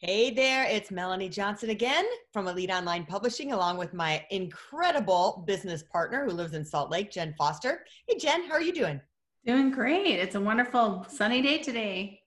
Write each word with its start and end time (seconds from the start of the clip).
Hey 0.00 0.28
there, 0.28 0.64
it's 0.64 0.90
Melanie 0.90 1.30
Johnson 1.30 1.70
again 1.70 2.04
from 2.30 2.48
Elite 2.48 2.70
Online 2.70 3.06
Publishing, 3.06 3.52
along 3.52 3.78
with 3.78 3.94
my 3.94 4.26
incredible 4.30 5.42
business 5.46 5.82
partner 5.84 6.26
who 6.26 6.32
lives 6.32 6.52
in 6.52 6.66
Salt 6.66 6.90
Lake, 6.90 7.10
Jen 7.10 7.34
Foster. 7.38 7.82
Hey, 8.06 8.18
Jen, 8.18 8.46
how 8.46 8.52
are 8.52 8.60
you 8.60 8.74
doing? 8.74 9.00
Doing 9.46 9.70
great. 9.70 10.18
It's 10.18 10.34
a 10.34 10.40
wonderful 10.40 11.06
sunny 11.08 11.40
day 11.40 11.62
today. 11.62 12.20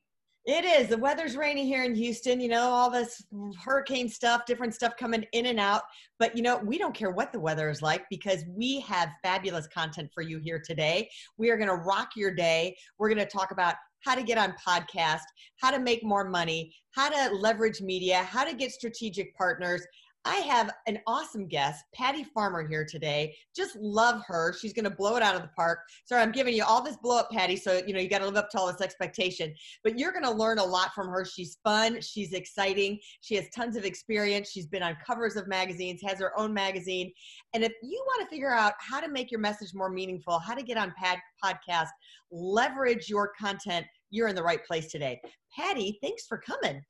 It 0.45 0.65
is. 0.65 0.87
The 0.87 0.97
weather's 0.97 1.35
rainy 1.35 1.65
here 1.65 1.83
in 1.83 1.93
Houston, 1.93 2.39
you 2.39 2.47
know, 2.47 2.63
all 2.63 2.89
this 2.89 3.23
hurricane 3.63 4.07
stuff, 4.07 4.45
different 4.45 4.73
stuff 4.73 4.93
coming 4.97 5.25
in 5.33 5.47
and 5.47 5.59
out. 5.59 5.83
But, 6.17 6.35
you 6.35 6.41
know, 6.41 6.57
we 6.57 6.77
don't 6.77 6.95
care 6.95 7.11
what 7.11 7.31
the 7.31 7.39
weather 7.39 7.69
is 7.69 7.81
like 7.81 8.05
because 8.09 8.45
we 8.47 8.79
have 8.81 9.09
fabulous 9.21 9.67
content 9.67 10.09
for 10.13 10.21
you 10.21 10.39
here 10.39 10.61
today. 10.63 11.09
We 11.37 11.49
are 11.49 11.57
going 11.57 11.69
to 11.69 11.75
rock 11.75 12.11
your 12.15 12.33
day. 12.33 12.75
We're 12.97 13.09
going 13.09 13.19
to 13.19 13.25
talk 13.25 13.51
about 13.51 13.75
how 14.05 14.15
to 14.15 14.23
get 14.23 14.37
on 14.37 14.55
podcast, 14.65 15.23
how 15.61 15.71
to 15.71 15.79
make 15.79 16.03
more 16.03 16.27
money, 16.27 16.73
how 16.91 17.09
to 17.09 17.35
leverage 17.35 17.81
media, 17.81 18.23
how 18.23 18.45
to 18.45 18.55
get 18.55 18.71
strategic 18.71 19.35
partners. 19.35 19.85
I 20.25 20.35
have 20.37 20.69
an 20.85 20.99
awesome 21.07 21.47
guest, 21.47 21.85
Patty 21.95 22.25
Farmer, 22.25 22.67
here 22.67 22.85
today. 22.85 23.33
Just 23.55 23.77
love 23.77 24.21
her. 24.27 24.53
She's 24.53 24.73
going 24.73 24.83
to 24.83 24.89
blow 24.89 25.15
it 25.15 25.23
out 25.23 25.35
of 25.35 25.41
the 25.41 25.49
park. 25.55 25.79
Sorry, 26.05 26.21
I'm 26.21 26.33
giving 26.33 26.53
you 26.53 26.65
all 26.65 26.83
this 26.83 26.97
blow 26.97 27.17
up, 27.19 27.29
Patty. 27.31 27.55
So, 27.55 27.81
you 27.87 27.93
know, 27.93 27.99
you 27.99 28.09
got 28.09 28.19
to 28.19 28.25
live 28.25 28.35
up 28.35 28.49
to 28.51 28.59
all 28.59 28.67
this 28.67 28.81
expectation. 28.81 29.53
But 29.83 29.97
you're 29.97 30.11
going 30.11 30.25
to 30.25 30.31
learn 30.31 30.59
a 30.59 30.63
lot 30.63 30.93
from 30.93 31.07
her. 31.07 31.23
She's 31.23 31.57
fun. 31.63 32.01
She's 32.01 32.33
exciting. 32.33 32.99
She 33.21 33.35
has 33.35 33.45
tons 33.55 33.77
of 33.77 33.85
experience. 33.85 34.51
She's 34.51 34.67
been 34.67 34.83
on 34.83 34.97
covers 35.05 35.37
of 35.37 35.47
magazines, 35.47 36.01
has 36.05 36.19
her 36.19 36.37
own 36.37 36.53
magazine. 36.53 37.13
And 37.53 37.63
if 37.63 37.71
you 37.81 38.03
want 38.07 38.21
to 38.21 38.29
figure 38.29 38.53
out 38.53 38.73
how 38.79 38.99
to 38.99 39.07
make 39.07 39.31
your 39.31 39.39
message 39.39 39.73
more 39.73 39.89
meaningful, 39.89 40.39
how 40.39 40.53
to 40.53 40.63
get 40.63 40.77
on 40.77 40.93
pad- 41.01 41.19
podcast, 41.43 41.89
leverage 42.29 43.07
your 43.07 43.31
content, 43.39 43.85
you're 44.09 44.27
in 44.27 44.35
the 44.35 44.43
right 44.43 44.65
place 44.65 44.91
today. 44.91 45.21
Patty, 45.57 45.97
thanks 46.01 46.25
for 46.27 46.37
coming 46.37 46.81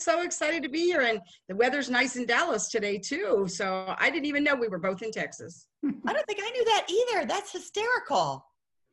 so 0.00 0.22
excited 0.22 0.62
to 0.62 0.68
be 0.68 0.84
here. 0.84 1.02
And 1.02 1.20
the 1.48 1.56
weather's 1.56 1.90
nice 1.90 2.16
in 2.16 2.26
Dallas 2.26 2.68
today, 2.68 2.98
too. 2.98 3.46
So 3.48 3.94
I 3.98 4.10
didn't 4.10 4.26
even 4.26 4.44
know 4.44 4.54
we 4.54 4.68
were 4.68 4.78
both 4.78 5.02
in 5.02 5.10
Texas. 5.10 5.66
I 5.84 6.12
don't 6.12 6.26
think 6.26 6.40
I 6.42 6.50
knew 6.50 6.64
that 6.64 6.86
either. 6.88 7.26
That's 7.26 7.52
hysterical. 7.52 8.44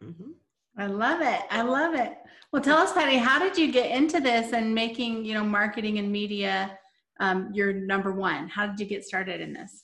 Mm-hmm. 0.04 0.32
I 0.78 0.88
love 0.88 1.22
it. 1.22 1.42
I 1.50 1.62
love 1.62 1.96
it. 1.96 2.14
Well, 2.52 2.62
tell 2.62 2.78
us, 2.78 2.94
Patty, 2.94 3.18
how 3.18 3.40
did 3.40 3.58
you 3.58 3.72
get 3.72 3.92
into 3.92 4.20
this 4.20 4.54
and 4.54 4.74
making, 4.74 5.26
you 5.26 5.34
know, 5.34 5.44
marketing 5.44 6.00
and 6.00 6.12
media 6.12 6.78
um, 7.20 7.50
your 7.54 7.72
number 7.72 8.12
one? 8.12 8.50
How 8.50 8.68
did 8.68 8.80
you 8.80 8.86
get 8.86 9.06
started 9.06 9.40
in 9.42 9.54
this? 9.54 9.84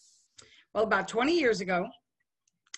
Well, 0.74 0.84
about 0.84 1.08
20 1.08 1.38
years 1.38 1.62
ago, 1.62 1.88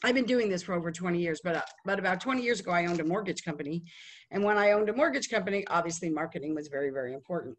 I've 0.03 0.15
been 0.15 0.25
doing 0.25 0.49
this 0.49 0.61
for 0.61 0.73
over 0.73 0.91
20 0.91 1.17
years, 1.19 1.39
but 1.43 1.55
uh, 1.55 1.61
but 1.85 1.97
about 1.97 2.19
20 2.19 2.41
years 2.41 2.59
ago, 2.59 2.71
I 2.71 2.87
owned 2.87 2.99
a 2.99 3.05
mortgage 3.05 3.45
company, 3.45 3.83
and 4.31 4.43
when 4.43 4.57
I 4.57 4.71
owned 4.71 4.89
a 4.89 4.93
mortgage 4.93 5.29
company, 5.29 5.65
obviously 5.67 6.09
marketing 6.09 6.53
was 6.53 6.67
very 6.67 6.89
very 6.89 7.13
important 7.13 7.57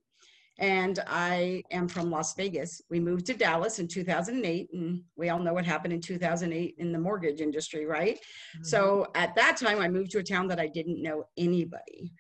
and 0.58 1.00
I 1.06 1.62
am 1.70 1.88
from 1.88 2.10
Las 2.10 2.34
Vegas. 2.34 2.80
We 2.88 3.00
moved 3.00 3.27
to 3.27 3.34
Dallas 3.34 3.78
in 3.78 3.88
2008, 3.88 4.69
and 4.72 5.02
we 5.16 5.28
all 5.28 5.38
know 5.38 5.52
what 5.52 5.64
happened 5.64 5.92
in 5.92 6.00
2008 6.00 6.77
in 6.78 6.92
the 6.92 6.98
mortgage 6.98 7.41
industry, 7.41 7.86
right? 7.86 8.16
Mm-hmm. 8.16 8.64
So 8.64 9.09
at 9.14 9.34
that 9.34 9.56
time, 9.56 9.81
I 9.81 9.88
moved 9.88 10.12
to 10.12 10.19
a 10.19 10.22
town 10.22 10.47
that 10.48 10.60
I 10.60 10.69
didn't 10.69 11.03
know 11.03 11.25
anybody. 11.37 12.12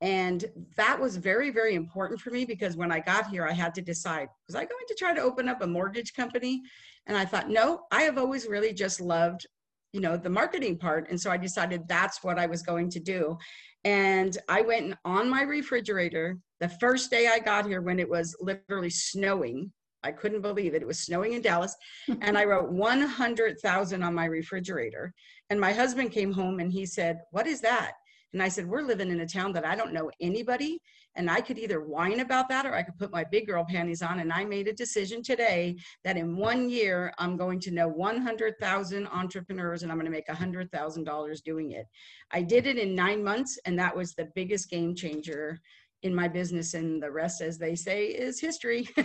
And 0.00 0.44
that 0.76 0.98
was 0.98 1.16
very, 1.16 1.50
very 1.50 1.74
important 1.74 2.20
for 2.20 2.30
me 2.30 2.44
because 2.44 2.76
when 2.76 2.90
I 2.90 2.98
got 2.98 3.28
here, 3.28 3.46
I 3.46 3.52
had 3.52 3.72
to 3.76 3.82
decide 3.82 4.28
was 4.48 4.56
I 4.56 4.64
going 4.64 4.86
to 4.88 4.96
try 4.98 5.14
to 5.14 5.20
open 5.20 5.48
up 5.48 5.62
a 5.62 5.66
mortgage 5.66 6.12
company? 6.14 6.60
And 7.06 7.16
I 7.16 7.24
thought, 7.24 7.48
no, 7.48 7.82
I 7.92 8.02
have 8.02 8.18
always 8.18 8.48
really 8.48 8.72
just 8.72 9.00
loved 9.00 9.46
you 9.92 10.00
know 10.00 10.16
the 10.16 10.30
marketing 10.30 10.78
part 10.78 11.08
and 11.10 11.20
so 11.20 11.30
i 11.30 11.36
decided 11.36 11.86
that's 11.86 12.24
what 12.24 12.38
i 12.38 12.46
was 12.46 12.62
going 12.62 12.88
to 12.88 12.98
do 12.98 13.36
and 13.84 14.38
i 14.48 14.62
went 14.62 14.94
on 15.04 15.28
my 15.28 15.42
refrigerator 15.42 16.38
the 16.62 16.68
first 16.68 17.10
day 17.10 17.26
I 17.26 17.40
got 17.40 17.66
here, 17.66 17.82
when 17.82 17.98
it 17.98 18.08
was 18.08 18.36
literally 18.40 18.88
snowing, 18.88 19.72
I 20.04 20.12
couldn't 20.12 20.42
believe 20.42 20.74
it. 20.74 20.82
It 20.82 20.86
was 20.86 21.00
snowing 21.00 21.32
in 21.32 21.42
Dallas. 21.42 21.74
and 22.20 22.38
I 22.38 22.44
wrote 22.44 22.70
100,000 22.70 24.02
on 24.02 24.14
my 24.14 24.26
refrigerator. 24.26 25.12
And 25.50 25.60
my 25.60 25.72
husband 25.72 26.12
came 26.12 26.32
home 26.32 26.60
and 26.60 26.70
he 26.70 26.86
said, 26.86 27.18
What 27.32 27.48
is 27.48 27.60
that? 27.62 27.94
And 28.32 28.40
I 28.40 28.48
said, 28.48 28.68
We're 28.68 28.82
living 28.82 29.10
in 29.10 29.20
a 29.20 29.26
town 29.26 29.52
that 29.54 29.66
I 29.66 29.74
don't 29.74 29.92
know 29.92 30.08
anybody. 30.20 30.80
And 31.16 31.28
I 31.28 31.40
could 31.40 31.58
either 31.58 31.80
whine 31.84 32.20
about 32.20 32.48
that 32.48 32.64
or 32.64 32.74
I 32.74 32.82
could 32.82 32.96
put 32.96 33.12
my 33.12 33.24
big 33.24 33.46
girl 33.48 33.66
panties 33.68 34.00
on. 34.00 34.20
And 34.20 34.32
I 34.32 34.44
made 34.44 34.68
a 34.68 34.72
decision 34.72 35.22
today 35.22 35.76
that 36.04 36.16
in 36.16 36.36
one 36.36 36.70
year, 36.70 37.12
I'm 37.18 37.36
going 37.36 37.60
to 37.60 37.70
know 37.70 37.88
100,000 37.88 39.06
entrepreneurs 39.08 39.82
and 39.82 39.92
I'm 39.92 39.98
going 39.98 40.10
to 40.10 40.12
make 40.12 40.28
$100,000 40.28 41.42
doing 41.42 41.72
it. 41.72 41.86
I 42.30 42.40
did 42.40 42.66
it 42.66 42.78
in 42.78 42.94
nine 42.94 43.22
months, 43.22 43.58
and 43.66 43.78
that 43.78 43.94
was 43.94 44.14
the 44.14 44.30
biggest 44.34 44.70
game 44.70 44.94
changer 44.94 45.60
in 46.02 46.14
my 46.14 46.28
business. 46.28 46.74
And 46.74 47.02
the 47.02 47.10
rest, 47.10 47.40
as 47.40 47.58
they 47.58 47.74
say, 47.74 48.06
is 48.06 48.40
history. 48.40 48.88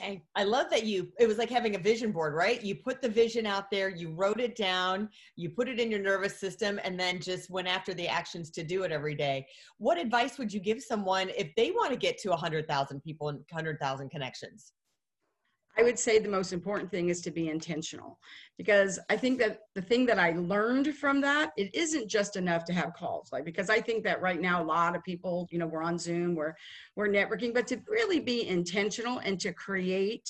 Hey, 0.00 0.22
I 0.34 0.44
love 0.44 0.70
that 0.70 0.84
you, 0.84 1.12
it 1.18 1.26
was 1.26 1.38
like 1.38 1.50
having 1.50 1.76
a 1.76 1.78
vision 1.78 2.10
board, 2.12 2.34
right? 2.34 2.62
You 2.62 2.74
put 2.74 3.00
the 3.00 3.08
vision 3.08 3.46
out 3.46 3.70
there, 3.70 3.88
you 3.88 4.12
wrote 4.12 4.40
it 4.40 4.56
down, 4.56 5.08
you 5.36 5.50
put 5.50 5.68
it 5.68 5.78
in 5.78 5.90
your 5.90 6.00
nervous 6.00 6.38
system, 6.38 6.80
and 6.84 6.98
then 6.98 7.20
just 7.20 7.48
went 7.48 7.68
after 7.68 7.94
the 7.94 8.08
actions 8.08 8.50
to 8.50 8.64
do 8.64 8.82
it 8.82 8.92
every 8.92 9.14
day. 9.14 9.46
What 9.78 9.98
advice 9.98 10.36
would 10.36 10.52
you 10.52 10.60
give 10.60 10.82
someone 10.82 11.30
if 11.36 11.54
they 11.56 11.70
want 11.70 11.90
to 11.90 11.96
get 11.96 12.18
to 12.18 12.30
100,000 12.30 13.00
people 13.02 13.28
and 13.28 13.38
100,000 13.50 14.10
connections? 14.10 14.72
I 15.76 15.82
would 15.82 15.98
say 15.98 16.18
the 16.18 16.28
most 16.28 16.52
important 16.52 16.90
thing 16.90 17.08
is 17.08 17.20
to 17.22 17.30
be 17.30 17.48
intentional 17.48 18.18
because 18.56 19.00
I 19.10 19.16
think 19.16 19.38
that 19.40 19.60
the 19.74 19.82
thing 19.82 20.06
that 20.06 20.20
I 20.20 20.32
learned 20.32 20.94
from 20.94 21.20
that, 21.22 21.52
it 21.56 21.74
isn't 21.74 22.08
just 22.08 22.36
enough 22.36 22.64
to 22.66 22.72
have 22.72 22.94
calls. 22.94 23.30
Like, 23.32 23.44
because 23.44 23.70
I 23.70 23.80
think 23.80 24.04
that 24.04 24.22
right 24.22 24.40
now, 24.40 24.62
a 24.62 24.64
lot 24.64 24.94
of 24.94 25.02
people, 25.02 25.48
you 25.50 25.58
know, 25.58 25.66
we're 25.66 25.82
on 25.82 25.98
Zoom, 25.98 26.36
we're, 26.36 26.54
we're 26.94 27.08
networking, 27.08 27.52
but 27.52 27.66
to 27.68 27.80
really 27.88 28.20
be 28.20 28.46
intentional 28.46 29.18
and 29.18 29.40
to 29.40 29.52
create 29.52 30.28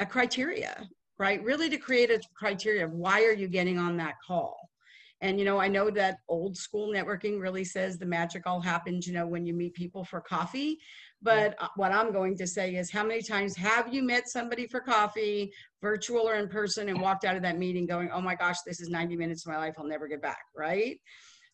a 0.00 0.06
criteria, 0.06 0.86
right? 1.18 1.42
Really 1.42 1.70
to 1.70 1.78
create 1.78 2.10
a 2.10 2.20
criteria 2.34 2.84
of 2.84 2.92
why 2.92 3.24
are 3.24 3.32
you 3.32 3.48
getting 3.48 3.78
on 3.78 3.96
that 3.96 4.16
call? 4.26 4.68
And, 5.22 5.38
you 5.38 5.44
know, 5.44 5.60
I 5.60 5.68
know 5.68 5.88
that 5.90 6.18
old 6.28 6.56
school 6.56 6.92
networking 6.92 7.40
really 7.40 7.64
says 7.64 7.96
the 7.96 8.04
magic 8.04 8.42
all 8.44 8.60
happens, 8.60 9.06
you 9.06 9.12
know, 9.12 9.24
when 9.24 9.46
you 9.46 9.54
meet 9.54 9.72
people 9.72 10.04
for 10.04 10.20
coffee. 10.20 10.80
But 11.22 11.54
uh, 11.60 11.68
what 11.76 11.92
I'm 11.92 12.12
going 12.12 12.36
to 12.38 12.46
say 12.46 12.74
is, 12.74 12.90
how 12.90 13.04
many 13.04 13.22
times 13.22 13.56
have 13.56 13.94
you 13.94 14.02
met 14.02 14.28
somebody 14.28 14.66
for 14.66 14.80
coffee, 14.80 15.52
virtual 15.80 16.28
or 16.28 16.34
in 16.34 16.48
person, 16.48 16.88
and 16.88 17.00
walked 17.00 17.24
out 17.24 17.36
of 17.36 17.42
that 17.42 17.56
meeting 17.56 17.86
going, 17.86 18.10
oh 18.12 18.20
my 18.20 18.34
gosh, 18.34 18.56
this 18.66 18.80
is 18.80 18.88
90 18.88 19.16
minutes 19.16 19.46
of 19.46 19.52
my 19.52 19.58
life, 19.58 19.74
I'll 19.78 19.86
never 19.86 20.08
get 20.08 20.20
back, 20.20 20.42
right? 20.56 21.00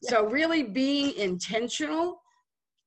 Yeah. 0.00 0.10
So, 0.10 0.24
really 0.24 0.62
being 0.62 1.14
intentional 1.18 2.22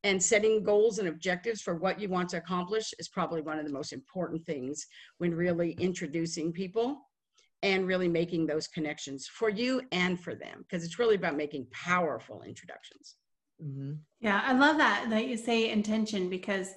and 0.03 0.21
setting 0.21 0.63
goals 0.63 0.97
and 0.97 1.07
objectives 1.07 1.61
for 1.61 1.75
what 1.75 1.99
you 1.99 2.09
want 2.09 2.29
to 2.29 2.37
accomplish 2.37 2.91
is 2.97 3.07
probably 3.07 3.41
one 3.41 3.59
of 3.59 3.65
the 3.67 3.71
most 3.71 3.93
important 3.93 4.43
things 4.47 4.87
when 5.19 5.35
really 5.35 5.73
introducing 5.73 6.51
people 6.51 6.97
and 7.63 7.87
really 7.87 8.07
making 8.07 8.45
those 8.45 8.67
connections 8.67 9.27
for 9.27 9.49
you 9.49 9.81
and 9.91 10.19
for 10.19 10.35
them 10.35 10.59
because 10.59 10.83
it's 10.83 10.99
really 10.99 11.15
about 11.15 11.35
making 11.35 11.65
powerful 11.71 12.41
introductions 12.43 13.15
mm-hmm. 13.63 13.93
yeah 14.19 14.41
i 14.45 14.53
love 14.53 14.77
that 14.77 15.07
that 15.09 15.27
you 15.27 15.37
say 15.37 15.69
intention 15.69 16.29
because 16.29 16.69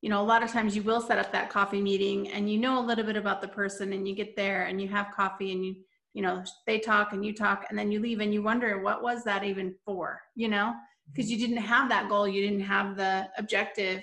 you 0.00 0.10
know 0.10 0.20
a 0.20 0.24
lot 0.24 0.42
of 0.42 0.50
times 0.50 0.74
you 0.74 0.82
will 0.82 1.00
set 1.00 1.18
up 1.18 1.32
that 1.32 1.48
coffee 1.48 1.80
meeting 1.80 2.28
and 2.30 2.50
you 2.50 2.58
know 2.58 2.78
a 2.78 2.84
little 2.84 3.04
bit 3.04 3.16
about 3.16 3.40
the 3.40 3.48
person 3.48 3.92
and 3.92 4.06
you 4.06 4.14
get 4.14 4.36
there 4.36 4.64
and 4.64 4.80
you 4.80 4.88
have 4.88 5.14
coffee 5.14 5.52
and 5.52 5.64
you 5.64 5.76
you 6.12 6.22
know 6.22 6.42
they 6.66 6.78
talk 6.78 7.12
and 7.12 7.24
you 7.24 7.32
talk 7.32 7.66
and 7.70 7.78
then 7.78 7.90
you 7.90 8.00
leave 8.00 8.20
and 8.20 8.34
you 8.34 8.42
wonder 8.42 8.82
what 8.82 9.02
was 9.02 9.24
that 9.24 9.44
even 9.44 9.74
for 9.84 10.20
you 10.34 10.48
know 10.48 10.74
because 11.10 11.30
mm-hmm. 11.30 11.40
you 11.40 11.46
didn't 11.46 11.62
have 11.62 11.88
that 11.88 12.08
goal 12.08 12.28
you 12.28 12.42
didn't 12.42 12.60
have 12.60 12.96
the 12.96 13.28
objective 13.38 14.02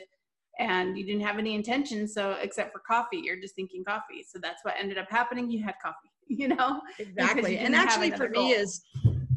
and 0.57 0.97
you 0.97 1.05
didn't 1.05 1.21
have 1.21 1.37
any 1.37 1.53
intention 1.53 2.07
so 2.07 2.31
except 2.41 2.71
for 2.71 2.79
coffee 2.79 3.21
you're 3.23 3.39
just 3.39 3.55
thinking 3.55 3.83
coffee 3.83 4.25
so 4.27 4.39
that's 4.39 4.63
what 4.63 4.75
ended 4.79 4.97
up 4.97 5.09
happening 5.09 5.51
you 5.51 5.63
had 5.63 5.75
coffee 5.81 6.09
you 6.29 6.47
know 6.47 6.79
exactly 6.99 7.57
and 7.57 7.75
actually 7.75 8.11
for 8.11 8.27
goal. 8.27 8.45
me 8.45 8.51
is 8.51 8.81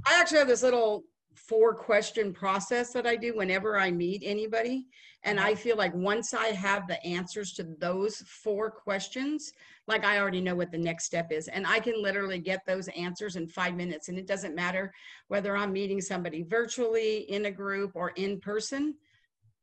i 0.06 0.20
actually 0.20 0.38
have 0.38 0.48
this 0.48 0.62
little 0.62 1.02
four 1.34 1.74
question 1.74 2.32
process 2.32 2.92
that 2.92 3.06
i 3.06 3.16
do 3.16 3.34
whenever 3.34 3.78
i 3.78 3.90
meet 3.90 4.22
anybody 4.24 4.86
and 5.24 5.40
i 5.40 5.52
uh-huh. 5.52 5.56
feel 5.56 5.76
like 5.76 5.94
once 5.94 6.34
i 6.34 6.48
have 6.48 6.86
the 6.86 7.04
answers 7.04 7.54
to 7.54 7.64
those 7.80 8.18
four 8.26 8.70
questions 8.70 9.52
like 9.88 10.04
i 10.04 10.18
already 10.18 10.40
know 10.40 10.54
what 10.54 10.70
the 10.70 10.78
next 10.78 11.04
step 11.04 11.32
is 11.32 11.48
and 11.48 11.66
i 11.66 11.80
can 11.80 12.00
literally 12.00 12.38
get 12.38 12.60
those 12.66 12.88
answers 12.88 13.36
in 13.36 13.48
five 13.48 13.74
minutes 13.74 14.08
and 14.08 14.18
it 14.18 14.26
doesn't 14.26 14.54
matter 14.54 14.92
whether 15.28 15.56
i'm 15.56 15.72
meeting 15.72 16.00
somebody 16.00 16.42
virtually 16.42 17.20
in 17.30 17.46
a 17.46 17.50
group 17.50 17.92
or 17.94 18.10
in 18.10 18.38
person 18.38 18.94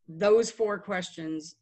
those 0.08 0.50
four 0.50 0.80
questions 0.80 1.56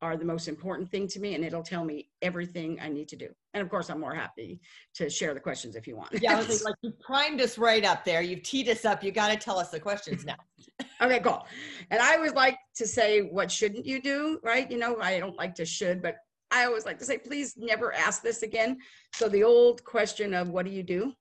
are 0.00 0.16
the 0.16 0.24
most 0.24 0.46
important 0.46 0.90
thing 0.90 1.08
to 1.08 1.18
me 1.18 1.34
and 1.34 1.44
it'll 1.44 1.62
tell 1.62 1.84
me 1.84 2.08
everything 2.22 2.78
I 2.80 2.88
need 2.88 3.08
to 3.08 3.16
do. 3.16 3.28
And 3.54 3.62
of 3.62 3.68
course, 3.68 3.90
I'm 3.90 4.00
more 4.00 4.14
happy 4.14 4.60
to 4.94 5.10
share 5.10 5.34
the 5.34 5.40
questions 5.40 5.74
if 5.74 5.86
you 5.86 5.96
want. 5.96 6.12
Yeah, 6.22 6.36
was 6.36 6.64
like, 6.64 6.76
you 6.82 6.92
primed 7.00 7.40
us 7.40 7.58
right 7.58 7.84
up 7.84 8.04
there. 8.04 8.22
You've 8.22 8.42
teed 8.42 8.68
us 8.68 8.84
up. 8.84 9.02
You 9.02 9.10
got 9.10 9.30
to 9.30 9.36
tell 9.36 9.58
us 9.58 9.70
the 9.70 9.80
questions 9.80 10.24
now. 10.24 10.36
okay, 11.02 11.18
cool. 11.20 11.44
And 11.90 12.00
I 12.00 12.14
always 12.14 12.34
like 12.34 12.58
to 12.76 12.86
say, 12.86 13.22
what 13.22 13.50
shouldn't 13.50 13.86
you 13.86 14.00
do? 14.00 14.38
Right? 14.44 14.70
You 14.70 14.78
know, 14.78 14.98
I 15.00 15.18
don't 15.18 15.36
like 15.36 15.54
to 15.56 15.66
should, 15.66 16.00
but 16.00 16.18
I 16.50 16.64
always 16.64 16.86
like 16.86 16.98
to 16.98 17.04
say, 17.04 17.18
please 17.18 17.54
never 17.56 17.92
ask 17.92 18.22
this 18.22 18.42
again. 18.42 18.78
So 19.14 19.28
the 19.28 19.42
old 19.42 19.84
question 19.84 20.32
of 20.32 20.50
what 20.50 20.64
do 20.64 20.70
you 20.70 20.82
do? 20.82 21.12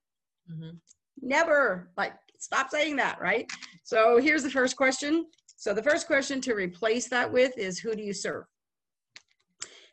Mm-hmm. 0.52 0.78
Never 1.22 1.90
like 1.98 2.14
stop 2.38 2.70
saying 2.70 2.96
that, 2.98 3.20
right? 3.20 3.50
So 3.84 4.20
here's 4.20 4.44
the 4.44 4.52
first 4.52 4.76
question. 4.78 5.26
So 5.58 5.74
the 5.74 5.84
first 5.84 6.06
question 6.06 6.40
to 6.42 6.54
replace 6.54 7.10
that 7.10 7.32
with 7.32 7.58
is 7.58 7.80
who 7.80 7.96
do 7.96 8.04
you 8.04 8.14
serve? 8.14 8.46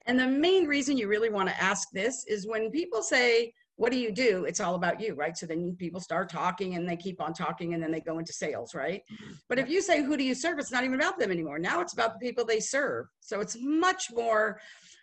And 0.06 0.18
the 0.18 0.26
main 0.26 0.66
reason 0.66 0.96
you 0.96 1.08
really 1.08 1.30
want 1.30 1.48
to 1.48 1.62
ask 1.62 1.88
this 1.92 2.24
is 2.26 2.46
when 2.46 2.70
people 2.70 3.02
say, 3.02 3.52
what 3.76 3.90
do 3.90 3.98
you 3.98 4.12
do? 4.12 4.44
It's 4.44 4.60
all 4.60 4.76
about 4.76 5.00
you, 5.00 5.14
right? 5.14 5.36
So 5.36 5.46
then 5.46 5.74
people 5.78 6.00
start 6.00 6.28
talking 6.28 6.76
and 6.76 6.88
they 6.88 6.96
keep 6.96 7.20
on 7.20 7.32
talking 7.32 7.74
and 7.74 7.82
then 7.82 7.90
they 7.90 8.00
go 8.00 8.18
into 8.18 8.32
sales, 8.32 8.74
right? 8.74 9.02
Mm-hmm. 9.12 9.32
But 9.48 9.58
if 9.58 9.68
you 9.68 9.82
say, 9.82 10.02
who 10.02 10.16
do 10.16 10.22
you 10.22 10.34
serve? 10.34 10.58
It's 10.58 10.70
not 10.70 10.84
even 10.84 11.00
about 11.00 11.18
them 11.18 11.32
anymore. 11.32 11.58
Now 11.58 11.80
it's 11.80 11.92
about 11.92 12.12
the 12.12 12.24
people 12.24 12.44
they 12.44 12.60
serve. 12.60 13.06
So 13.20 13.40
it's 13.40 13.56
much 13.60 14.12
more 14.12 14.60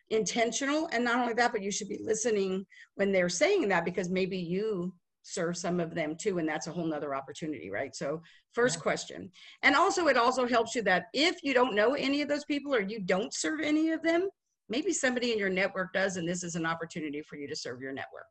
intentional. 0.10 0.88
And 0.94 1.04
not 1.04 1.20
only 1.20 1.34
that, 1.34 1.52
but 1.52 1.62
you 1.62 1.72
should 1.72 1.90
be 1.90 2.00
listening 2.02 2.66
when 2.96 3.12
they're 3.12 3.30
saying 3.30 3.68
that 3.70 3.84
because 3.84 4.10
maybe 4.10 4.38
you 4.38 4.94
serve 5.24 5.58
some 5.58 5.80
of 5.80 5.94
them 5.94 6.16
too. 6.18 6.38
And 6.38 6.48
that's 6.48 6.68
a 6.68 6.72
whole 6.72 6.86
nother 6.86 7.14
opportunity, 7.14 7.70
right? 7.70 7.94
So 7.94 8.22
first 8.54 8.78
yeah. 8.78 8.82
question. 8.82 9.32
And 9.64 9.76
also 9.76 10.08
it 10.08 10.18
also 10.18 10.48
helps 10.48 10.76
you 10.76 10.82
that 10.84 11.06
if 11.14 11.44
you 11.44 11.54
don't 11.54 11.76
know 11.76 11.94
any 11.94 12.22
of 12.22 12.30
those 12.30 12.46
people 12.46 12.74
or 12.74 12.82
you 12.82 13.02
don't 13.02 13.34
serve 13.34 13.60
any 13.60 13.92
of 13.92 14.02
them, 14.02 14.30
maybe 14.72 14.94
somebody 14.94 15.34
in 15.34 15.38
your 15.38 15.50
network 15.50 15.92
does, 15.94 16.16
and 16.16 16.28
this 16.28 16.44
is 16.44 16.56
an 16.56 16.66
opportunity 16.66 17.22
for 17.22 17.36
you 17.36 17.48
to 17.48 17.56
serve 17.56 17.82
your 17.82 17.92
network. 17.92 18.26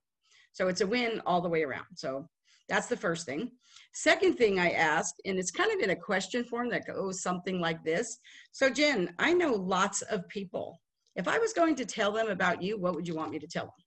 So 0.53 0.69
it's 0.69 0.81
a 0.81 0.87
win 0.87 1.21
all 1.27 1.43
the 1.43 1.49
way 1.49 1.63
around. 1.63 1.85
So 1.95 2.27
that's 2.69 2.87
the 2.87 2.97
first 2.97 3.27
thing. 3.27 3.51
Second 3.93 4.37
thing 4.37 4.59
I 4.59 4.71
asked, 4.71 5.21
and 5.27 5.39
it's 5.39 5.51
kind 5.51 5.71
of 5.71 5.81
in 5.81 5.91
a 5.91 5.97
question 5.97 6.43
form 6.43 6.71
that 6.71 6.87
goes 6.87 7.23
something 7.23 7.61
like 7.61 7.85
this. 7.85 8.19
So 8.53 8.71
Jen, 8.71 9.15
I 9.19 9.35
know 9.35 9.53
lots 9.53 10.03
of 10.03 10.27
people. 10.29 10.81
If 11.15 11.29
I 11.29 11.39
was 11.39 11.53
going 11.53 11.77
to 11.77 11.85
tell 11.85 12.11
them 12.11 12.29
about 12.29 12.63
you, 12.63 12.79
what 12.79 12.95
would 12.95 13.07
you 13.07 13.15
want 13.15 13.33
me 13.33 13.39
to 13.39 13.47
tell 13.47 13.65
them? 13.65 13.85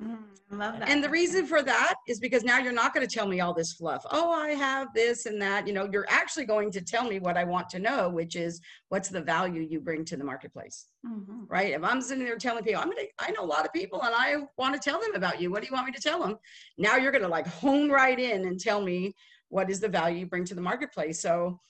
Mm, 0.00 0.18
love 0.50 0.78
that. 0.78 0.88
And 0.88 1.04
the 1.04 1.08
reason 1.10 1.46
for 1.46 1.62
that 1.62 1.94
is 2.08 2.18
because 2.18 2.44
now 2.44 2.58
you're 2.58 2.72
not 2.72 2.94
going 2.94 3.06
to 3.06 3.14
tell 3.14 3.26
me 3.26 3.40
all 3.40 3.52
this 3.52 3.74
fluff. 3.74 4.04
Oh, 4.10 4.30
I 4.30 4.50
have 4.50 4.88
this 4.94 5.26
and 5.26 5.40
that. 5.42 5.66
You 5.66 5.74
know, 5.74 5.88
you're 5.92 6.06
actually 6.08 6.46
going 6.46 6.70
to 6.72 6.80
tell 6.80 7.04
me 7.04 7.18
what 7.18 7.36
I 7.36 7.44
want 7.44 7.68
to 7.70 7.78
know, 7.78 8.08
which 8.08 8.34
is 8.34 8.60
what's 8.88 9.10
the 9.10 9.20
value 9.20 9.60
you 9.60 9.80
bring 9.80 10.04
to 10.06 10.16
the 10.16 10.24
marketplace. 10.24 10.86
Mm-hmm. 11.06 11.44
Right. 11.46 11.74
If 11.74 11.84
I'm 11.84 12.00
sitting 12.00 12.24
there 12.24 12.38
telling 12.38 12.64
people, 12.64 12.80
I'm 12.80 12.90
going 12.90 13.04
to, 13.04 13.08
I 13.18 13.32
know 13.32 13.44
a 13.44 13.46
lot 13.46 13.66
of 13.66 13.72
people 13.72 14.02
and 14.02 14.14
I 14.14 14.36
want 14.56 14.74
to 14.74 14.80
tell 14.80 15.00
them 15.00 15.14
about 15.14 15.40
you. 15.40 15.50
What 15.50 15.60
do 15.60 15.68
you 15.68 15.74
want 15.74 15.86
me 15.86 15.92
to 15.92 16.00
tell 16.00 16.22
them? 16.22 16.38
Now 16.78 16.96
you're 16.96 17.12
going 17.12 17.22
to 17.22 17.28
like 17.28 17.46
hone 17.46 17.90
right 17.90 18.18
in 18.18 18.46
and 18.46 18.58
tell 18.58 18.80
me 18.80 19.14
what 19.52 19.70
is 19.70 19.80
the 19.80 19.88
value 19.88 20.20
you 20.20 20.26
bring 20.26 20.46
to 20.46 20.54
the 20.54 20.62
marketplace. 20.62 21.20
So, 21.20 21.60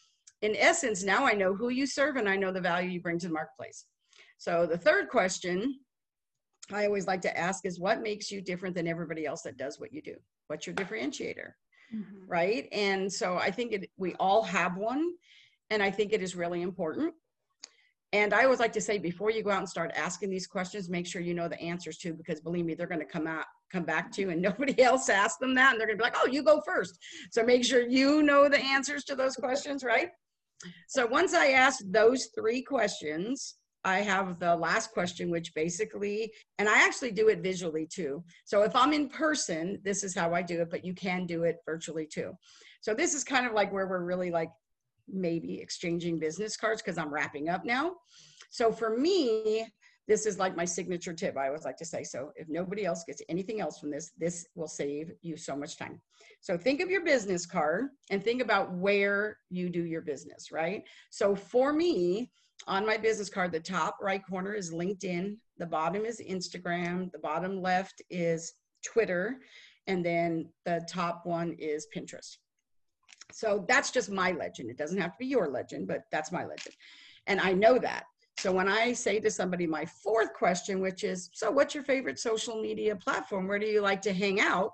in 0.42 0.56
essence, 0.56 1.04
now 1.04 1.24
I 1.24 1.32
know 1.32 1.54
who 1.54 1.68
you 1.68 1.86
serve 1.86 2.16
and 2.16 2.28
I 2.28 2.36
know 2.36 2.52
the 2.52 2.60
value 2.60 2.90
you 2.90 3.00
bring 3.00 3.18
to 3.18 3.26
the 3.26 3.32
marketplace. 3.32 3.86
So, 4.38 4.66
the 4.66 4.78
third 4.78 5.08
question 5.08 5.80
I 6.70 6.86
always 6.86 7.06
like 7.06 7.22
to 7.22 7.36
ask 7.36 7.66
is 7.66 7.80
what 7.80 8.02
makes 8.02 8.30
you 8.30 8.40
different 8.40 8.74
than 8.74 8.86
everybody 8.86 9.26
else 9.26 9.42
that 9.42 9.56
does 9.56 9.80
what 9.80 9.92
you 9.92 10.02
do? 10.02 10.16
What's 10.46 10.66
your 10.66 10.76
differentiator? 10.76 11.52
Mm-hmm. 11.94 12.26
Right. 12.26 12.68
And 12.72 13.12
so 13.12 13.36
I 13.36 13.50
think 13.50 13.72
it, 13.72 13.90
we 13.96 14.14
all 14.14 14.42
have 14.42 14.76
one. 14.76 15.12
And 15.70 15.82
I 15.82 15.90
think 15.90 16.12
it 16.12 16.22
is 16.22 16.36
really 16.36 16.62
important. 16.62 17.14
And 18.14 18.34
I 18.34 18.44
always 18.44 18.60
like 18.60 18.72
to 18.74 18.80
say 18.80 18.98
before 18.98 19.30
you 19.30 19.42
go 19.42 19.50
out 19.50 19.60
and 19.60 19.68
start 19.68 19.90
asking 19.96 20.28
these 20.28 20.46
questions, 20.46 20.90
make 20.90 21.06
sure 21.06 21.22
you 21.22 21.32
know 21.32 21.48
the 21.48 21.60
answers 21.60 21.96
too, 21.96 22.12
because 22.12 22.40
believe 22.40 22.66
me, 22.66 22.74
they're 22.74 22.86
going 22.86 23.00
to 23.00 23.06
come 23.06 23.26
out, 23.26 23.46
come 23.70 23.84
back 23.84 24.12
to 24.12 24.20
you, 24.20 24.30
and 24.30 24.42
nobody 24.42 24.82
else 24.82 25.08
asked 25.08 25.40
them 25.40 25.54
that, 25.54 25.72
and 25.72 25.80
they're 25.80 25.86
going 25.86 25.98
to 25.98 26.02
be 26.02 26.04
like, 26.04 26.16
"Oh, 26.22 26.26
you 26.26 26.42
go 26.42 26.60
first. 26.60 26.98
So 27.30 27.42
make 27.42 27.64
sure 27.64 27.80
you 27.80 28.22
know 28.22 28.50
the 28.50 28.60
answers 28.60 29.04
to 29.04 29.16
those 29.16 29.34
questions, 29.34 29.82
right? 29.82 30.10
So 30.88 31.06
once 31.06 31.32
I 31.32 31.48
ask 31.52 31.82
those 31.86 32.28
three 32.38 32.62
questions, 32.62 33.56
I 33.84 33.98
have 34.00 34.38
the 34.38 34.54
last 34.54 34.92
question, 34.92 35.30
which 35.30 35.54
basically, 35.54 36.32
and 36.58 36.68
I 36.68 36.84
actually 36.84 37.10
do 37.10 37.28
it 37.28 37.42
visually 37.42 37.86
too. 37.86 38.22
So 38.44 38.62
if 38.62 38.76
I'm 38.76 38.92
in 38.92 39.08
person, 39.08 39.80
this 39.84 40.04
is 40.04 40.14
how 40.14 40.32
I 40.34 40.42
do 40.42 40.60
it, 40.62 40.70
but 40.70 40.84
you 40.84 40.94
can 40.94 41.26
do 41.26 41.42
it 41.44 41.56
virtually 41.66 42.06
too. 42.06 42.32
So 42.80 42.94
this 42.94 43.14
is 43.14 43.24
kind 43.24 43.46
of 43.46 43.52
like 43.52 43.72
where 43.72 43.88
we're 43.88 44.04
really 44.04 44.30
like 44.30 44.50
maybe 45.08 45.60
exchanging 45.60 46.18
business 46.18 46.56
cards 46.56 46.80
because 46.80 46.98
I'm 46.98 47.12
wrapping 47.12 47.48
up 47.48 47.64
now. 47.64 47.94
So 48.50 48.70
for 48.70 48.96
me, 48.96 49.66
this 50.08 50.26
is 50.26 50.38
like 50.38 50.56
my 50.56 50.64
signature 50.64 51.12
tip. 51.12 51.36
I 51.36 51.46
always 51.46 51.64
like 51.64 51.76
to 51.78 51.84
say, 51.84 52.02
so 52.02 52.32
if 52.34 52.48
nobody 52.48 52.84
else 52.84 53.04
gets 53.04 53.22
anything 53.28 53.60
else 53.60 53.78
from 53.78 53.90
this, 53.90 54.10
this 54.18 54.46
will 54.54 54.68
save 54.68 55.12
you 55.22 55.36
so 55.36 55.56
much 55.56 55.76
time. 55.76 56.00
So 56.40 56.58
think 56.58 56.80
of 56.80 56.90
your 56.90 57.04
business 57.04 57.46
card 57.46 57.86
and 58.10 58.22
think 58.22 58.42
about 58.42 58.72
where 58.74 59.38
you 59.48 59.70
do 59.70 59.84
your 59.84 60.02
business, 60.02 60.50
right? 60.50 60.82
So 61.10 61.36
for 61.36 61.72
me, 61.72 62.30
on 62.66 62.86
my 62.86 62.96
business 62.96 63.28
card, 63.28 63.52
the 63.52 63.60
top 63.60 63.96
right 64.00 64.22
corner 64.24 64.54
is 64.54 64.72
LinkedIn, 64.72 65.36
the 65.58 65.66
bottom 65.66 66.04
is 66.04 66.20
Instagram, 66.20 67.10
the 67.12 67.18
bottom 67.18 67.60
left 67.60 68.02
is 68.10 68.54
Twitter, 68.84 69.40
and 69.86 70.04
then 70.04 70.48
the 70.64 70.86
top 70.88 71.22
one 71.24 71.54
is 71.58 71.86
Pinterest. 71.94 72.36
So 73.32 73.64
that's 73.68 73.90
just 73.90 74.10
my 74.10 74.32
legend. 74.32 74.70
It 74.70 74.76
doesn't 74.76 75.00
have 75.00 75.12
to 75.12 75.18
be 75.18 75.26
your 75.26 75.48
legend, 75.48 75.88
but 75.88 76.02
that's 76.10 76.32
my 76.32 76.44
legend. 76.44 76.74
And 77.26 77.40
I 77.40 77.52
know 77.52 77.78
that. 77.78 78.04
So 78.38 78.52
when 78.52 78.68
I 78.68 78.92
say 78.92 79.20
to 79.20 79.30
somebody 79.30 79.66
my 79.66 79.84
fourth 79.84 80.32
question, 80.32 80.80
which 80.80 81.04
is, 81.04 81.30
so 81.32 81.50
what's 81.50 81.74
your 81.74 81.84
favorite 81.84 82.18
social 82.18 82.60
media 82.60 82.96
platform? 82.96 83.46
Where 83.46 83.58
do 83.58 83.66
you 83.66 83.80
like 83.80 84.02
to 84.02 84.12
hang 84.12 84.40
out? 84.40 84.72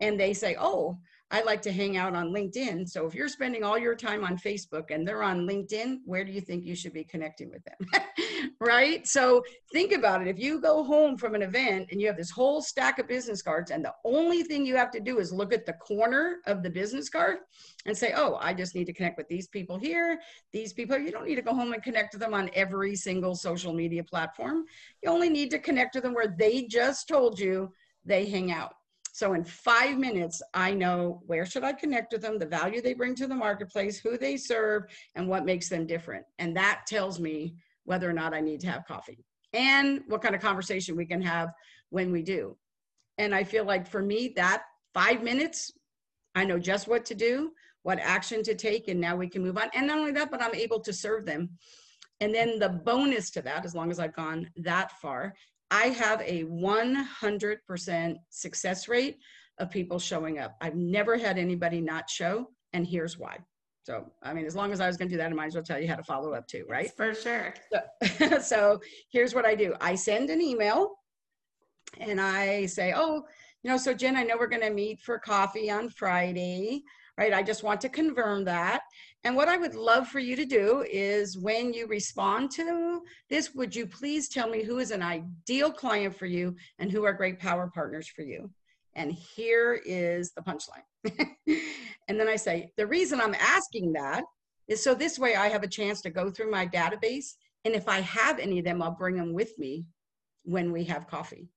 And 0.00 0.18
they 0.18 0.32
say, 0.34 0.56
oh, 0.58 0.98
I 1.30 1.42
like 1.42 1.60
to 1.62 1.72
hang 1.72 1.98
out 1.98 2.14
on 2.14 2.32
LinkedIn. 2.32 2.88
So 2.88 3.06
if 3.06 3.14
you're 3.14 3.28
spending 3.28 3.62
all 3.62 3.76
your 3.76 3.94
time 3.94 4.24
on 4.24 4.38
Facebook 4.38 4.90
and 4.90 5.06
they're 5.06 5.22
on 5.22 5.46
LinkedIn, 5.46 5.98
where 6.06 6.24
do 6.24 6.32
you 6.32 6.40
think 6.40 6.64
you 6.64 6.74
should 6.74 6.94
be 6.94 7.04
connecting 7.04 7.50
with 7.50 7.62
them? 7.64 8.02
right? 8.60 9.06
So 9.06 9.42
think 9.70 9.92
about 9.92 10.22
it. 10.22 10.28
If 10.28 10.38
you 10.38 10.58
go 10.58 10.82
home 10.82 11.18
from 11.18 11.34
an 11.34 11.42
event 11.42 11.88
and 11.90 12.00
you 12.00 12.06
have 12.06 12.16
this 12.16 12.30
whole 12.30 12.62
stack 12.62 12.98
of 12.98 13.08
business 13.08 13.42
cards, 13.42 13.70
and 13.70 13.84
the 13.84 13.92
only 14.06 14.42
thing 14.42 14.64
you 14.64 14.74
have 14.76 14.90
to 14.92 15.00
do 15.00 15.18
is 15.18 15.30
look 15.30 15.52
at 15.52 15.66
the 15.66 15.74
corner 15.74 16.38
of 16.46 16.62
the 16.62 16.70
business 16.70 17.10
card 17.10 17.38
and 17.84 17.96
say, 17.96 18.14
oh, 18.16 18.38
I 18.40 18.54
just 18.54 18.74
need 18.74 18.86
to 18.86 18.94
connect 18.94 19.18
with 19.18 19.28
these 19.28 19.48
people 19.48 19.78
here, 19.78 20.18
these 20.52 20.72
people. 20.72 20.96
You 20.96 21.10
don't 21.10 21.26
need 21.26 21.36
to 21.36 21.42
go 21.42 21.54
home 21.54 21.74
and 21.74 21.82
connect 21.82 22.12
to 22.12 22.18
them 22.18 22.32
on 22.32 22.48
every 22.54 22.96
single 22.96 23.34
social 23.34 23.74
media 23.74 24.02
platform. 24.02 24.64
You 25.02 25.10
only 25.10 25.28
need 25.28 25.50
to 25.50 25.58
connect 25.58 25.92
to 25.92 26.00
them 26.00 26.14
where 26.14 26.34
they 26.38 26.62
just 26.62 27.06
told 27.06 27.38
you 27.38 27.70
they 28.06 28.24
hang 28.24 28.50
out. 28.50 28.72
So 29.18 29.32
in 29.32 29.42
five 29.42 29.98
minutes, 29.98 30.40
I 30.54 30.72
know 30.72 31.24
where 31.26 31.44
should 31.44 31.64
I 31.64 31.72
connect 31.72 32.12
with 32.12 32.22
them, 32.22 32.38
the 32.38 32.46
value 32.46 32.80
they 32.80 32.94
bring 32.94 33.16
to 33.16 33.26
the 33.26 33.34
marketplace, 33.34 33.98
who 33.98 34.16
they 34.16 34.36
serve, 34.36 34.84
and 35.16 35.26
what 35.26 35.44
makes 35.44 35.68
them 35.68 35.88
different. 35.88 36.24
And 36.38 36.56
that 36.56 36.82
tells 36.86 37.18
me 37.18 37.56
whether 37.82 38.08
or 38.08 38.12
not 38.12 38.32
I 38.32 38.40
need 38.40 38.60
to 38.60 38.68
have 38.68 38.86
coffee 38.86 39.24
and 39.52 40.02
what 40.06 40.22
kind 40.22 40.36
of 40.36 40.40
conversation 40.40 40.94
we 40.94 41.04
can 41.04 41.20
have 41.20 41.48
when 41.90 42.12
we 42.12 42.22
do. 42.22 42.56
And 43.18 43.34
I 43.34 43.42
feel 43.42 43.64
like 43.64 43.88
for 43.88 44.02
me, 44.02 44.34
that 44.36 44.62
five 44.94 45.20
minutes, 45.20 45.72
I 46.36 46.44
know 46.44 46.60
just 46.60 46.86
what 46.86 47.04
to 47.06 47.16
do, 47.16 47.50
what 47.82 47.98
action 47.98 48.44
to 48.44 48.54
take, 48.54 48.86
and 48.86 49.00
now 49.00 49.16
we 49.16 49.28
can 49.28 49.42
move 49.42 49.58
on. 49.58 49.68
And 49.74 49.88
not 49.88 49.98
only 49.98 50.12
that, 50.12 50.30
but 50.30 50.40
I'm 50.40 50.54
able 50.54 50.78
to 50.78 50.92
serve 50.92 51.26
them. 51.26 51.50
And 52.20 52.32
then 52.32 52.60
the 52.60 52.68
bonus 52.68 53.30
to 53.30 53.42
that, 53.42 53.64
as 53.64 53.74
long 53.74 53.90
as 53.90 53.98
I've 53.98 54.14
gone 54.14 54.48
that 54.58 54.92
far, 55.00 55.34
I 55.70 55.88
have 55.88 56.20
a 56.22 56.44
100% 56.44 58.16
success 58.30 58.88
rate 58.88 59.18
of 59.58 59.70
people 59.70 59.98
showing 59.98 60.38
up. 60.38 60.56
I've 60.60 60.76
never 60.76 61.16
had 61.16 61.38
anybody 61.38 61.80
not 61.80 62.08
show, 62.08 62.48
and 62.72 62.86
here's 62.86 63.18
why. 63.18 63.38
So, 63.82 64.04
I 64.22 64.34
mean, 64.34 64.44
as 64.44 64.54
long 64.54 64.72
as 64.72 64.80
I 64.80 64.86
was 64.86 64.96
going 64.96 65.08
to 65.08 65.14
do 65.14 65.18
that, 65.18 65.30
I 65.30 65.34
might 65.34 65.46
as 65.46 65.54
well 65.54 65.64
tell 65.64 65.80
you 65.80 65.88
how 65.88 65.96
to 65.96 66.02
follow 66.02 66.32
up 66.34 66.46
too, 66.46 66.64
right? 66.68 66.90
For 66.94 67.14
sure. 67.14 67.54
So, 67.72 68.38
so 68.42 68.80
here's 69.10 69.34
what 69.34 69.46
I 69.46 69.54
do 69.54 69.74
I 69.80 69.94
send 69.94 70.28
an 70.30 70.42
email 70.42 70.94
and 71.98 72.20
I 72.20 72.66
say, 72.66 72.92
oh, 72.94 73.24
you 73.62 73.70
know, 73.70 73.78
so 73.78 73.94
Jen, 73.94 74.16
I 74.16 74.24
know 74.24 74.36
we're 74.38 74.46
going 74.46 74.62
to 74.62 74.70
meet 74.70 75.00
for 75.00 75.18
coffee 75.18 75.70
on 75.70 75.88
Friday 75.88 76.82
right? 77.18 77.34
I 77.34 77.42
just 77.42 77.64
want 77.64 77.80
to 77.80 77.88
confirm 77.88 78.44
that. 78.44 78.82
And 79.24 79.34
what 79.34 79.48
I 79.48 79.56
would 79.56 79.74
love 79.74 80.06
for 80.06 80.20
you 80.20 80.36
to 80.36 80.44
do 80.44 80.86
is 80.88 81.36
when 81.36 81.74
you 81.74 81.88
respond 81.88 82.52
to 82.52 83.02
this, 83.28 83.54
would 83.54 83.74
you 83.74 83.86
please 83.86 84.28
tell 84.28 84.48
me 84.48 84.62
who 84.62 84.78
is 84.78 84.92
an 84.92 85.02
ideal 85.02 85.72
client 85.72 86.16
for 86.16 86.26
you 86.26 86.54
and 86.78 86.92
who 86.92 87.04
are 87.04 87.12
great 87.12 87.40
power 87.40 87.70
partners 87.74 88.06
for 88.06 88.22
you? 88.22 88.48
And 88.94 89.12
here 89.12 89.80
is 89.84 90.30
the 90.30 90.42
punchline. 90.42 90.84
and 92.08 92.20
then 92.20 92.28
I 92.28 92.36
say, 92.36 92.70
the 92.76 92.86
reason 92.86 93.20
I'm 93.20 93.34
asking 93.34 93.92
that 93.94 94.22
is 94.68 94.82
so 94.82 94.94
this 94.94 95.18
way 95.18 95.34
I 95.34 95.48
have 95.48 95.64
a 95.64 95.68
chance 95.68 96.00
to 96.02 96.10
go 96.10 96.30
through 96.30 96.50
my 96.50 96.66
database. 96.66 97.34
And 97.64 97.74
if 97.74 97.88
I 97.88 98.00
have 98.00 98.38
any 98.38 98.60
of 98.60 98.64
them, 98.64 98.80
I'll 98.80 98.92
bring 98.92 99.16
them 99.16 99.32
with 99.32 99.58
me 99.58 99.86
when 100.44 100.70
we 100.70 100.84
have 100.84 101.08
coffee. 101.08 101.48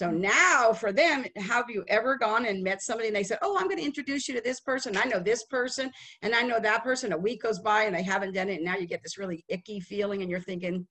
So 0.00 0.06
mm-hmm. 0.06 0.22
now 0.22 0.72
for 0.72 0.92
them, 0.92 1.26
have 1.36 1.68
you 1.68 1.84
ever 1.88 2.16
gone 2.16 2.46
and 2.46 2.64
met 2.64 2.80
somebody 2.80 3.08
and 3.08 3.16
they 3.16 3.22
said, 3.22 3.36
Oh, 3.42 3.58
I'm 3.58 3.66
going 3.66 3.76
to 3.76 3.84
introduce 3.84 4.28
you 4.28 4.34
to 4.34 4.40
this 4.40 4.58
person. 4.58 4.96
I 4.96 5.04
know 5.04 5.20
this 5.20 5.44
person 5.44 5.90
and 6.22 6.34
I 6.34 6.40
know 6.40 6.58
that 6.58 6.82
person. 6.82 7.12
A 7.12 7.18
week 7.18 7.42
goes 7.42 7.58
by 7.58 7.82
and 7.82 7.94
they 7.94 8.02
haven't 8.02 8.32
done 8.32 8.48
it. 8.48 8.54
And 8.54 8.64
now 8.64 8.78
you 8.78 8.86
get 8.86 9.02
this 9.02 9.18
really 9.18 9.44
icky 9.48 9.78
feeling 9.78 10.22
and 10.22 10.30
you're 10.30 10.40
thinking, 10.40 10.86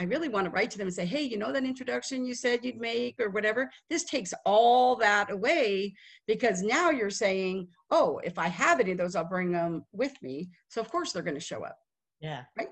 I 0.00 0.02
really 0.02 0.28
want 0.28 0.46
to 0.46 0.50
write 0.50 0.72
to 0.72 0.78
them 0.78 0.88
and 0.88 0.94
say, 0.94 1.06
Hey, 1.06 1.22
you 1.22 1.38
know 1.38 1.52
that 1.52 1.62
introduction 1.62 2.24
you 2.24 2.34
said 2.34 2.64
you'd 2.64 2.80
make 2.80 3.20
or 3.20 3.30
whatever? 3.30 3.70
This 3.88 4.02
takes 4.02 4.34
all 4.44 4.96
that 4.96 5.30
away 5.30 5.94
because 6.26 6.60
now 6.60 6.90
you're 6.90 7.10
saying, 7.10 7.68
Oh, 7.92 8.20
if 8.24 8.36
I 8.36 8.48
have 8.48 8.80
any 8.80 8.90
of 8.90 8.98
those, 8.98 9.14
I'll 9.14 9.28
bring 9.28 9.52
them 9.52 9.84
with 9.92 10.20
me. 10.22 10.48
So 10.66 10.80
of 10.80 10.90
course 10.90 11.12
they're 11.12 11.22
going 11.22 11.38
to 11.38 11.40
show 11.40 11.64
up. 11.64 11.76
Yeah. 12.18 12.42
Right. 12.58 12.66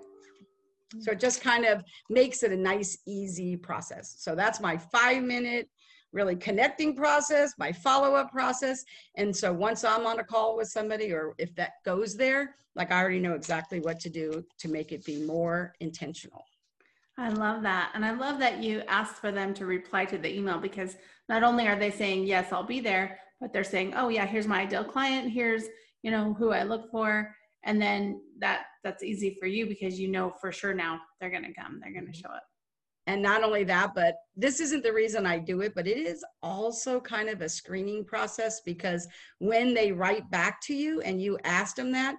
So 1.00 1.12
it 1.12 1.20
just 1.20 1.40
kind 1.40 1.64
of 1.64 1.84
makes 2.10 2.42
it 2.42 2.52
a 2.52 2.56
nice, 2.56 2.98
easy 3.06 3.56
process. 3.56 4.16
So 4.18 4.34
that's 4.34 4.60
my 4.60 4.76
five 4.76 5.22
minute, 5.22 5.68
really 6.12 6.36
connecting 6.36 6.94
process, 6.94 7.54
my 7.58 7.72
follow 7.72 8.14
up 8.14 8.30
process. 8.30 8.84
And 9.16 9.34
so 9.34 9.52
once 9.52 9.84
I'm 9.84 10.06
on 10.06 10.20
a 10.20 10.24
call 10.24 10.56
with 10.56 10.68
somebody, 10.68 11.12
or 11.12 11.34
if 11.38 11.54
that 11.54 11.72
goes 11.84 12.16
there, 12.16 12.56
like 12.74 12.90
I 12.90 13.00
already 13.00 13.20
know 13.20 13.34
exactly 13.34 13.80
what 13.80 14.00
to 14.00 14.10
do 14.10 14.44
to 14.58 14.68
make 14.68 14.92
it 14.92 15.04
be 15.04 15.22
more 15.24 15.74
intentional. 15.80 16.44
I 17.18 17.28
love 17.28 17.62
that. 17.62 17.92
And 17.94 18.04
I 18.04 18.12
love 18.12 18.38
that 18.38 18.62
you 18.62 18.82
asked 18.88 19.16
for 19.16 19.30
them 19.30 19.52
to 19.54 19.66
reply 19.66 20.06
to 20.06 20.18
the 20.18 20.34
email 20.34 20.58
because 20.58 20.96
not 21.28 21.42
only 21.42 21.68
are 21.68 21.76
they 21.76 21.90
saying, 21.90 22.24
yes, 22.24 22.52
I'll 22.52 22.62
be 22.62 22.80
there, 22.80 23.18
but 23.40 23.52
they're 23.52 23.64
saying, 23.64 23.92
oh, 23.94 24.08
yeah, 24.08 24.24
here's 24.24 24.46
my 24.46 24.62
ideal 24.62 24.84
client. 24.84 25.30
Here's, 25.30 25.64
you 26.02 26.10
know, 26.10 26.32
who 26.32 26.52
I 26.52 26.62
look 26.62 26.90
for 26.90 27.34
and 27.64 27.80
then 27.80 28.20
that 28.38 28.64
that's 28.82 29.02
easy 29.02 29.36
for 29.38 29.46
you 29.46 29.66
because 29.66 29.98
you 29.98 30.08
know 30.08 30.32
for 30.40 30.52
sure 30.52 30.74
now 30.74 31.00
they're 31.20 31.30
going 31.30 31.44
to 31.44 31.54
come 31.54 31.80
they're 31.80 31.92
going 31.92 32.10
to 32.10 32.18
show 32.18 32.28
up. 32.28 32.42
And 33.06 33.22
not 33.22 33.42
only 33.42 33.64
that 33.64 33.94
but 33.94 34.16
this 34.36 34.60
isn't 34.60 34.82
the 34.82 34.92
reason 34.92 35.26
i 35.26 35.38
do 35.38 35.60
it 35.60 35.74
but 35.74 35.86
it 35.86 35.98
is 35.98 36.24
also 36.42 37.00
kind 37.00 37.28
of 37.28 37.40
a 37.40 37.48
screening 37.48 38.04
process 38.04 38.60
because 38.60 39.06
when 39.38 39.74
they 39.74 39.92
write 39.92 40.30
back 40.30 40.60
to 40.62 40.74
you 40.74 41.00
and 41.00 41.20
you 41.20 41.38
asked 41.44 41.76
them 41.76 41.92
that 41.92 42.16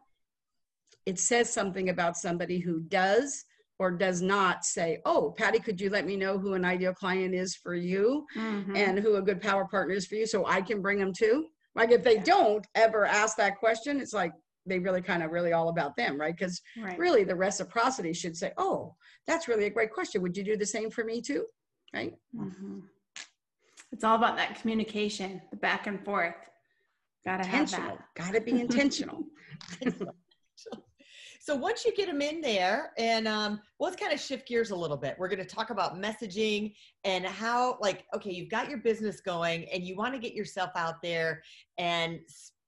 it 1.05 1.19
says 1.19 1.51
something 1.51 1.89
about 1.89 2.17
somebody 2.17 2.59
who 2.59 2.81
does 2.81 3.45
or 3.79 3.91
does 3.91 4.21
not 4.21 4.65
say 4.65 4.99
oh 5.05 5.33
patty 5.37 5.59
could 5.59 5.79
you 5.79 5.89
let 5.89 6.05
me 6.05 6.17
know 6.17 6.37
who 6.37 6.53
an 6.53 6.65
ideal 6.65 6.93
client 6.93 7.33
is 7.33 7.55
for 7.55 7.75
you 7.75 8.25
mm-hmm. 8.35 8.75
and 8.75 8.99
who 8.99 9.15
a 9.15 9.21
good 9.21 9.41
power 9.41 9.65
partner 9.65 9.93
is 9.95 10.05
for 10.05 10.15
you 10.15 10.25
so 10.25 10.45
i 10.45 10.61
can 10.61 10.81
bring 10.81 10.99
them 10.99 11.13
too? 11.13 11.47
Like 11.75 11.91
if 11.91 12.03
they 12.03 12.17
don't 12.19 12.67
ever 12.75 13.05
ask 13.05 13.35
that 13.37 13.57
question 13.57 13.99
it's 13.99 14.13
like 14.13 14.33
they 14.65 14.79
really 14.79 15.01
kind 15.01 15.23
of 15.23 15.31
really 15.31 15.53
all 15.53 15.69
about 15.69 15.95
them, 15.95 16.19
right? 16.19 16.35
Because 16.35 16.61
right. 16.81 16.97
really 16.97 17.23
the 17.23 17.35
reciprocity 17.35 18.13
should 18.13 18.35
say, 18.35 18.51
oh, 18.57 18.95
that's 19.27 19.47
really 19.47 19.65
a 19.65 19.69
great 19.69 19.91
question. 19.91 20.21
Would 20.21 20.37
you 20.37 20.43
do 20.43 20.57
the 20.57 20.65
same 20.65 20.89
for 20.89 21.03
me 21.03 21.21
too? 21.21 21.45
Right? 21.93 22.13
Mm-hmm. 22.35 22.79
It's 23.91 24.03
all 24.03 24.15
about 24.15 24.37
that 24.37 24.59
communication, 24.59 25.41
the 25.51 25.57
back 25.57 25.87
and 25.87 26.03
forth. 26.03 26.35
Gotta 27.25 27.45
have 27.45 27.71
that. 27.71 27.99
Gotta 28.15 28.41
be 28.41 28.59
intentional. 28.59 29.23
so 31.39 31.55
once 31.55 31.83
you 31.83 31.93
get 31.93 32.07
them 32.07 32.21
in 32.21 32.39
there 32.41 32.91
and 32.97 33.27
um, 33.27 33.59
let's 33.79 33.95
kind 33.95 34.13
of 34.13 34.19
shift 34.19 34.47
gears 34.47 34.71
a 34.71 34.75
little 34.75 34.97
bit 34.97 35.15
we're 35.19 35.27
going 35.27 35.39
to 35.39 35.45
talk 35.45 35.69
about 35.69 36.01
messaging 36.01 36.73
and 37.03 37.25
how 37.25 37.77
like 37.81 38.05
okay 38.15 38.31
you've 38.31 38.49
got 38.49 38.69
your 38.69 38.79
business 38.79 39.19
going 39.19 39.65
and 39.65 39.83
you 39.83 39.95
want 39.95 40.13
to 40.13 40.19
get 40.19 40.33
yourself 40.33 40.71
out 40.75 41.01
there 41.01 41.43
and 41.77 42.19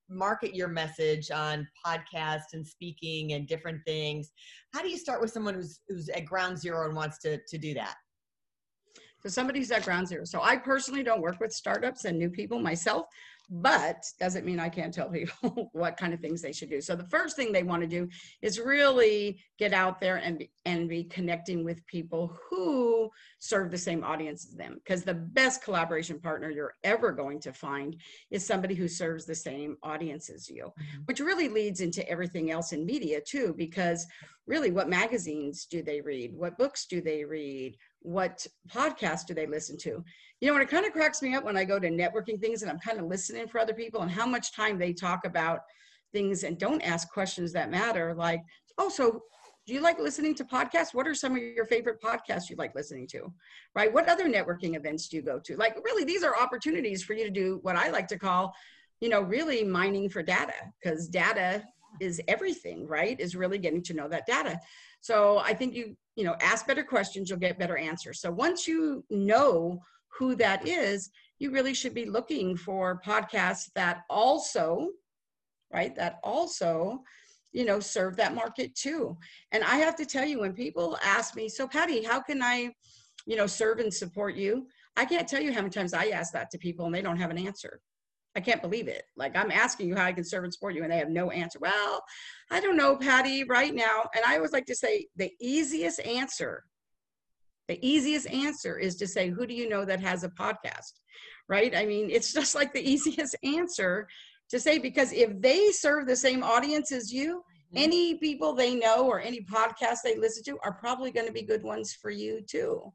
market 0.09 0.55
your 0.55 0.67
message 0.67 1.31
on 1.31 1.67
podcast 1.85 2.53
and 2.53 2.65
speaking 2.65 3.33
and 3.33 3.47
different 3.47 3.81
things. 3.85 4.31
How 4.73 4.81
do 4.81 4.89
you 4.89 4.97
start 4.97 5.21
with 5.21 5.31
someone 5.31 5.53
who's 5.53 5.81
who's 5.87 6.09
at 6.09 6.25
ground 6.25 6.57
zero 6.57 6.85
and 6.85 6.95
wants 6.95 7.19
to 7.19 7.39
to 7.47 7.57
do 7.57 7.73
that? 7.75 7.95
So 9.21 9.29
somebody's 9.29 9.71
at 9.71 9.83
ground 9.83 10.07
zero. 10.07 10.23
So 10.25 10.41
i 10.43 10.55
personally 10.55 11.03
don't 11.03 11.21
work 11.21 11.39
with 11.39 11.51
startups 11.51 12.05
and 12.05 12.17
new 12.17 12.29
people 12.29 12.59
myself 12.59 13.07
but 13.49 14.03
doesn't 14.19 14.45
mean 14.45 14.59
I 14.59 14.69
can't 14.69 14.93
tell 14.93 15.09
people 15.09 15.69
what 15.73 15.97
kind 15.97 16.13
of 16.13 16.19
things 16.19 16.41
they 16.41 16.51
should 16.51 16.69
do. 16.69 16.81
So 16.81 16.95
the 16.95 17.03
first 17.05 17.35
thing 17.35 17.51
they 17.51 17.63
want 17.63 17.81
to 17.81 17.87
do 17.87 18.07
is 18.41 18.59
really 18.59 19.39
get 19.57 19.73
out 19.73 19.99
there 19.99 20.17
and 20.17 20.39
be, 20.39 20.51
and 20.65 20.89
be 20.89 21.03
connecting 21.03 21.63
with 21.63 21.85
people 21.85 22.37
who 22.49 23.09
serve 23.39 23.71
the 23.71 23.77
same 23.77 24.03
audience 24.03 24.45
as 24.47 24.55
them. 24.55 24.75
Because 24.75 25.03
the 25.03 25.13
best 25.13 25.63
collaboration 25.63 26.19
partner 26.19 26.49
you're 26.49 26.75
ever 26.83 27.11
going 27.11 27.39
to 27.41 27.53
find 27.53 27.95
is 28.31 28.45
somebody 28.45 28.75
who 28.75 28.87
serves 28.87 29.25
the 29.25 29.35
same 29.35 29.77
audience 29.83 30.29
as 30.29 30.49
you, 30.49 30.65
mm-hmm. 30.65 31.01
which 31.05 31.19
really 31.19 31.49
leads 31.49 31.81
into 31.81 32.07
everything 32.09 32.51
else 32.51 32.73
in 32.73 32.85
media 32.85 33.19
too. 33.21 33.53
Because 33.57 34.05
really, 34.47 34.71
what 34.71 34.89
magazines 34.89 35.65
do 35.65 35.81
they 35.81 36.01
read? 36.01 36.33
What 36.33 36.57
books 36.57 36.85
do 36.85 37.01
they 37.01 37.23
read? 37.23 37.77
What 37.99 38.45
podcasts 38.69 39.25
do 39.25 39.33
they 39.33 39.47
listen 39.47 39.77
to? 39.79 40.03
You 40.41 40.47
know, 40.47 40.53
when 40.53 40.61
it 40.61 40.69
kind 40.69 40.85
of 40.85 40.93
cracks 40.93 41.21
me 41.21 41.33
up 41.33 41.45
when 41.45 41.57
I 41.57 41.63
go 41.63 41.79
to 41.79 41.89
networking 41.89 42.39
things 42.39 42.61
and 42.61 42.69
I'm 42.69 42.79
kind 42.79 42.99
of 42.99 43.05
listening 43.05 43.47
for 43.47 43.59
other 43.59 43.73
people 43.73 44.01
and 44.01 44.11
how 44.11 44.25
much 44.25 44.53
time 44.53 44.77
they 44.77 44.93
talk 44.93 45.25
about 45.25 45.61
things 46.13 46.43
and 46.43 46.57
don't 46.57 46.81
ask 46.81 47.11
questions 47.11 47.53
that 47.53 47.71
matter. 47.71 48.13
Like, 48.13 48.41
oh, 48.77 48.89
so 48.89 49.23
do 49.65 49.73
you 49.73 49.81
like 49.81 49.99
listening 49.99 50.35
to 50.35 50.43
podcasts? 50.43 50.93
What 50.93 51.07
are 51.07 51.15
some 51.15 51.33
of 51.33 51.41
your 51.41 51.65
favorite 51.65 52.01
podcasts 52.01 52.49
you 52.49 52.55
like 52.57 52.75
listening 52.75 53.07
to? 53.07 53.33
Right? 53.73 53.91
What 53.91 54.07
other 54.07 54.25
networking 54.25 54.75
events 54.75 55.07
do 55.07 55.17
you 55.17 55.23
go 55.23 55.39
to? 55.39 55.57
Like, 55.57 55.77
really, 55.83 56.03
these 56.03 56.23
are 56.23 56.39
opportunities 56.39 57.03
for 57.03 57.13
you 57.13 57.23
to 57.23 57.31
do 57.31 57.59
what 57.63 57.75
I 57.75 57.89
like 57.89 58.07
to 58.09 58.19
call, 58.19 58.53
you 59.01 59.09
know, 59.09 59.21
really 59.21 59.63
mining 59.63 60.09
for 60.09 60.21
data 60.21 60.53
because 60.81 61.07
data 61.07 61.63
is 61.99 62.21
everything, 62.27 62.87
right? 62.87 63.19
Is 63.19 63.35
really 63.35 63.57
getting 63.57 63.81
to 63.83 63.93
know 63.93 64.07
that 64.09 64.27
data. 64.27 64.59
So 65.01 65.39
I 65.39 65.53
think 65.53 65.73
you, 65.73 65.95
you 66.15 66.23
know, 66.23 66.35
ask 66.41 66.67
better 66.67 66.83
questions, 66.83 67.29
you'll 67.29 67.39
get 67.39 67.57
better 67.57 67.77
answers. 67.77 68.21
So 68.21 68.31
once 68.31 68.67
you 68.67 69.03
know 69.09 69.81
who 70.17 70.35
that 70.35 70.67
is, 70.67 71.09
you 71.39 71.51
really 71.51 71.73
should 71.73 71.93
be 71.93 72.05
looking 72.05 72.55
for 72.55 73.01
podcasts 73.05 73.69
that 73.75 74.03
also, 74.09 74.89
right, 75.73 75.95
that 75.95 76.19
also, 76.23 77.01
you 77.51 77.65
know, 77.65 77.79
serve 77.79 78.15
that 78.15 78.35
market 78.35 78.75
too. 78.75 79.17
And 79.51 79.63
I 79.63 79.77
have 79.77 79.95
to 79.97 80.05
tell 80.05 80.25
you, 80.25 80.39
when 80.39 80.53
people 80.53 80.97
ask 81.03 81.35
me, 81.35 81.49
so 81.49 81.67
Patty, 81.67 82.03
how 82.03 82.21
can 82.21 82.41
I, 82.41 82.73
you 83.25 83.35
know, 83.35 83.47
serve 83.47 83.79
and 83.79 83.93
support 83.93 84.35
you? 84.35 84.67
I 84.97 85.05
can't 85.05 85.27
tell 85.27 85.41
you 85.41 85.51
how 85.51 85.59
many 85.59 85.71
times 85.71 85.93
I 85.93 86.07
ask 86.07 86.31
that 86.33 86.49
to 86.51 86.57
people 86.57 86.85
and 86.85 86.95
they 86.95 87.01
don't 87.01 87.19
have 87.19 87.31
an 87.31 87.37
answer. 87.37 87.81
I 88.37 88.41
can't 88.41 88.61
believe 88.61 88.87
it. 88.87 89.03
Like 89.15 89.35
I'm 89.35 89.51
asking 89.51 89.87
you 89.87 89.95
how 89.95 90.05
I 90.05 90.11
can 90.11 90.25
serve 90.25 90.43
and 90.43 90.53
support 90.53 90.75
you, 90.75 90.83
and 90.83 90.91
they 90.91 90.97
have 90.97 91.09
no 91.09 91.31
answer. 91.31 91.57
Well, 91.61 92.03
I 92.51 92.59
don't 92.59 92.75
know, 92.75 92.97
Patty, 92.97 93.45
right 93.45 93.73
now. 93.73 94.09
And 94.13 94.25
I 94.25 94.35
always 94.35 94.51
like 94.51 94.65
to 94.65 94.75
say 94.75 95.07
the 95.15 95.31
easiest 95.39 96.01
answer 96.01 96.63
the 97.67 97.85
easiest 97.85 98.29
answer 98.29 98.77
is 98.77 98.95
to 98.97 99.07
say, 99.07 99.29
Who 99.29 99.45
do 99.47 99.53
you 99.53 99.69
know 99.69 99.85
that 99.85 99.99
has 100.01 100.23
a 100.23 100.29
podcast? 100.29 100.93
Right? 101.47 101.75
I 101.75 101.85
mean, 101.85 102.09
it's 102.09 102.33
just 102.33 102.55
like 102.55 102.73
the 102.73 102.89
easiest 102.91 103.35
answer 103.43 104.07
to 104.49 104.59
say, 104.59 104.77
because 104.77 105.11
if 105.11 105.39
they 105.41 105.71
serve 105.71 106.07
the 106.07 106.15
same 106.15 106.43
audience 106.43 106.91
as 106.91 107.11
you, 107.11 107.37
mm-hmm. 107.37 107.77
any 107.77 108.15
people 108.15 108.53
they 108.53 108.75
know 108.75 109.07
or 109.07 109.19
any 109.19 109.41
podcast 109.41 109.97
they 110.03 110.17
listen 110.17 110.43
to 110.43 110.59
are 110.63 110.73
probably 110.73 111.11
going 111.11 111.27
to 111.27 111.33
be 111.33 111.41
good 111.41 111.63
ones 111.63 111.93
for 111.93 112.11
you 112.11 112.41
too. 112.47 112.93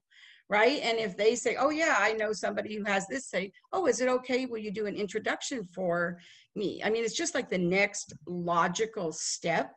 Right. 0.48 0.80
And 0.82 0.98
if 0.98 1.16
they 1.16 1.36
say, 1.36 1.56
Oh, 1.58 1.70
yeah, 1.70 1.96
I 1.98 2.12
know 2.12 2.32
somebody 2.32 2.74
who 2.74 2.84
has 2.84 3.06
this, 3.06 3.28
say, 3.28 3.52
Oh, 3.72 3.86
is 3.86 4.00
it 4.00 4.08
okay? 4.08 4.46
Will 4.46 4.58
you 4.58 4.72
do 4.72 4.86
an 4.86 4.96
introduction 4.96 5.64
for 5.64 6.18
me? 6.56 6.80
I 6.84 6.90
mean, 6.90 7.04
it's 7.04 7.16
just 7.16 7.36
like 7.36 7.48
the 7.48 7.58
next 7.58 8.14
logical 8.26 9.12
step 9.12 9.72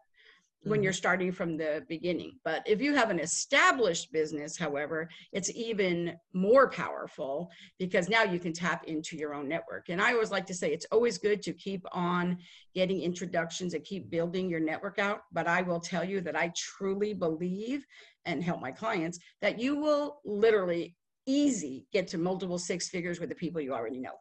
when 0.64 0.78
mm-hmm. 0.78 0.84
you're 0.84 0.94
starting 0.94 1.32
from 1.32 1.58
the 1.58 1.84
beginning. 1.90 2.34
But 2.44 2.64
if 2.66 2.82
you 2.82 2.96
have 2.96 3.10
an 3.10 3.20
established 3.20 4.12
business, 4.12 4.58
however, 4.58 5.10
it's 5.32 5.52
even 5.52 6.16
more 6.34 6.70
powerful 6.70 7.50
because 7.80 8.10
now 8.10 8.24
you 8.24 8.40
can 8.40 8.54
tap 8.54 8.86
into 8.86 9.18
your 9.18 9.34
own 9.34 9.48
network. 9.48 9.90
And 9.90 10.02
I 10.02 10.14
always 10.14 10.32
like 10.32 10.46
to 10.48 10.54
say 10.54 10.72
it's 10.72 10.88
always 10.92 11.18
good 11.18 11.42
to 11.44 11.54
keep 11.54 11.86
on 11.92 12.38
getting 12.74 13.02
introductions 13.02 13.74
and 13.74 13.84
keep 13.84 14.10
building 14.10 14.50
your 14.50 14.60
network 14.60 15.00
out. 15.00 15.22
But 15.32 15.48
I 15.48 15.62
will 15.62 15.80
tell 15.80 16.04
you 16.04 16.22
that 16.22 16.36
I 16.36 16.52
truly 16.56 17.14
believe 17.14 17.86
and 18.26 18.44
help 18.44 18.62
my 18.62 18.72
clients 18.72 19.20
that 19.42 19.60
you 19.60 19.76
will 19.76 20.22
literally 20.24 20.96
easy 21.26 21.86
get 21.94 22.08
to 22.10 22.18
multiple 22.18 22.58
six 22.58 22.90
figures 22.90 23.20
with 23.20 23.30
the 23.30 23.36
people 23.36 23.62
you 23.62 23.74
already 23.74 24.00
know. 24.00 24.14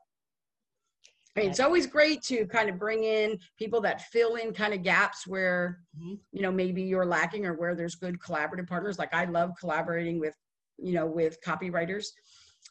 It's 1.34 1.60
always 1.60 1.86
great 1.86 2.22
to 2.24 2.46
kind 2.46 2.68
of 2.68 2.78
bring 2.78 3.04
in 3.04 3.38
people 3.58 3.80
that 3.82 4.02
fill 4.02 4.34
in 4.34 4.52
kind 4.52 4.74
of 4.74 4.82
gaps 4.82 5.26
where, 5.26 5.78
mm-hmm. 5.98 6.14
you 6.30 6.42
know, 6.42 6.52
maybe 6.52 6.82
you're 6.82 7.06
lacking 7.06 7.46
or 7.46 7.54
where 7.54 7.74
there's 7.74 7.94
good 7.94 8.18
collaborative 8.20 8.68
partners. 8.68 8.98
Like 8.98 9.14
I 9.14 9.24
love 9.24 9.52
collaborating 9.58 10.20
with, 10.20 10.34
you 10.78 10.92
know, 10.92 11.06
with 11.06 11.38
copywriters 11.44 12.06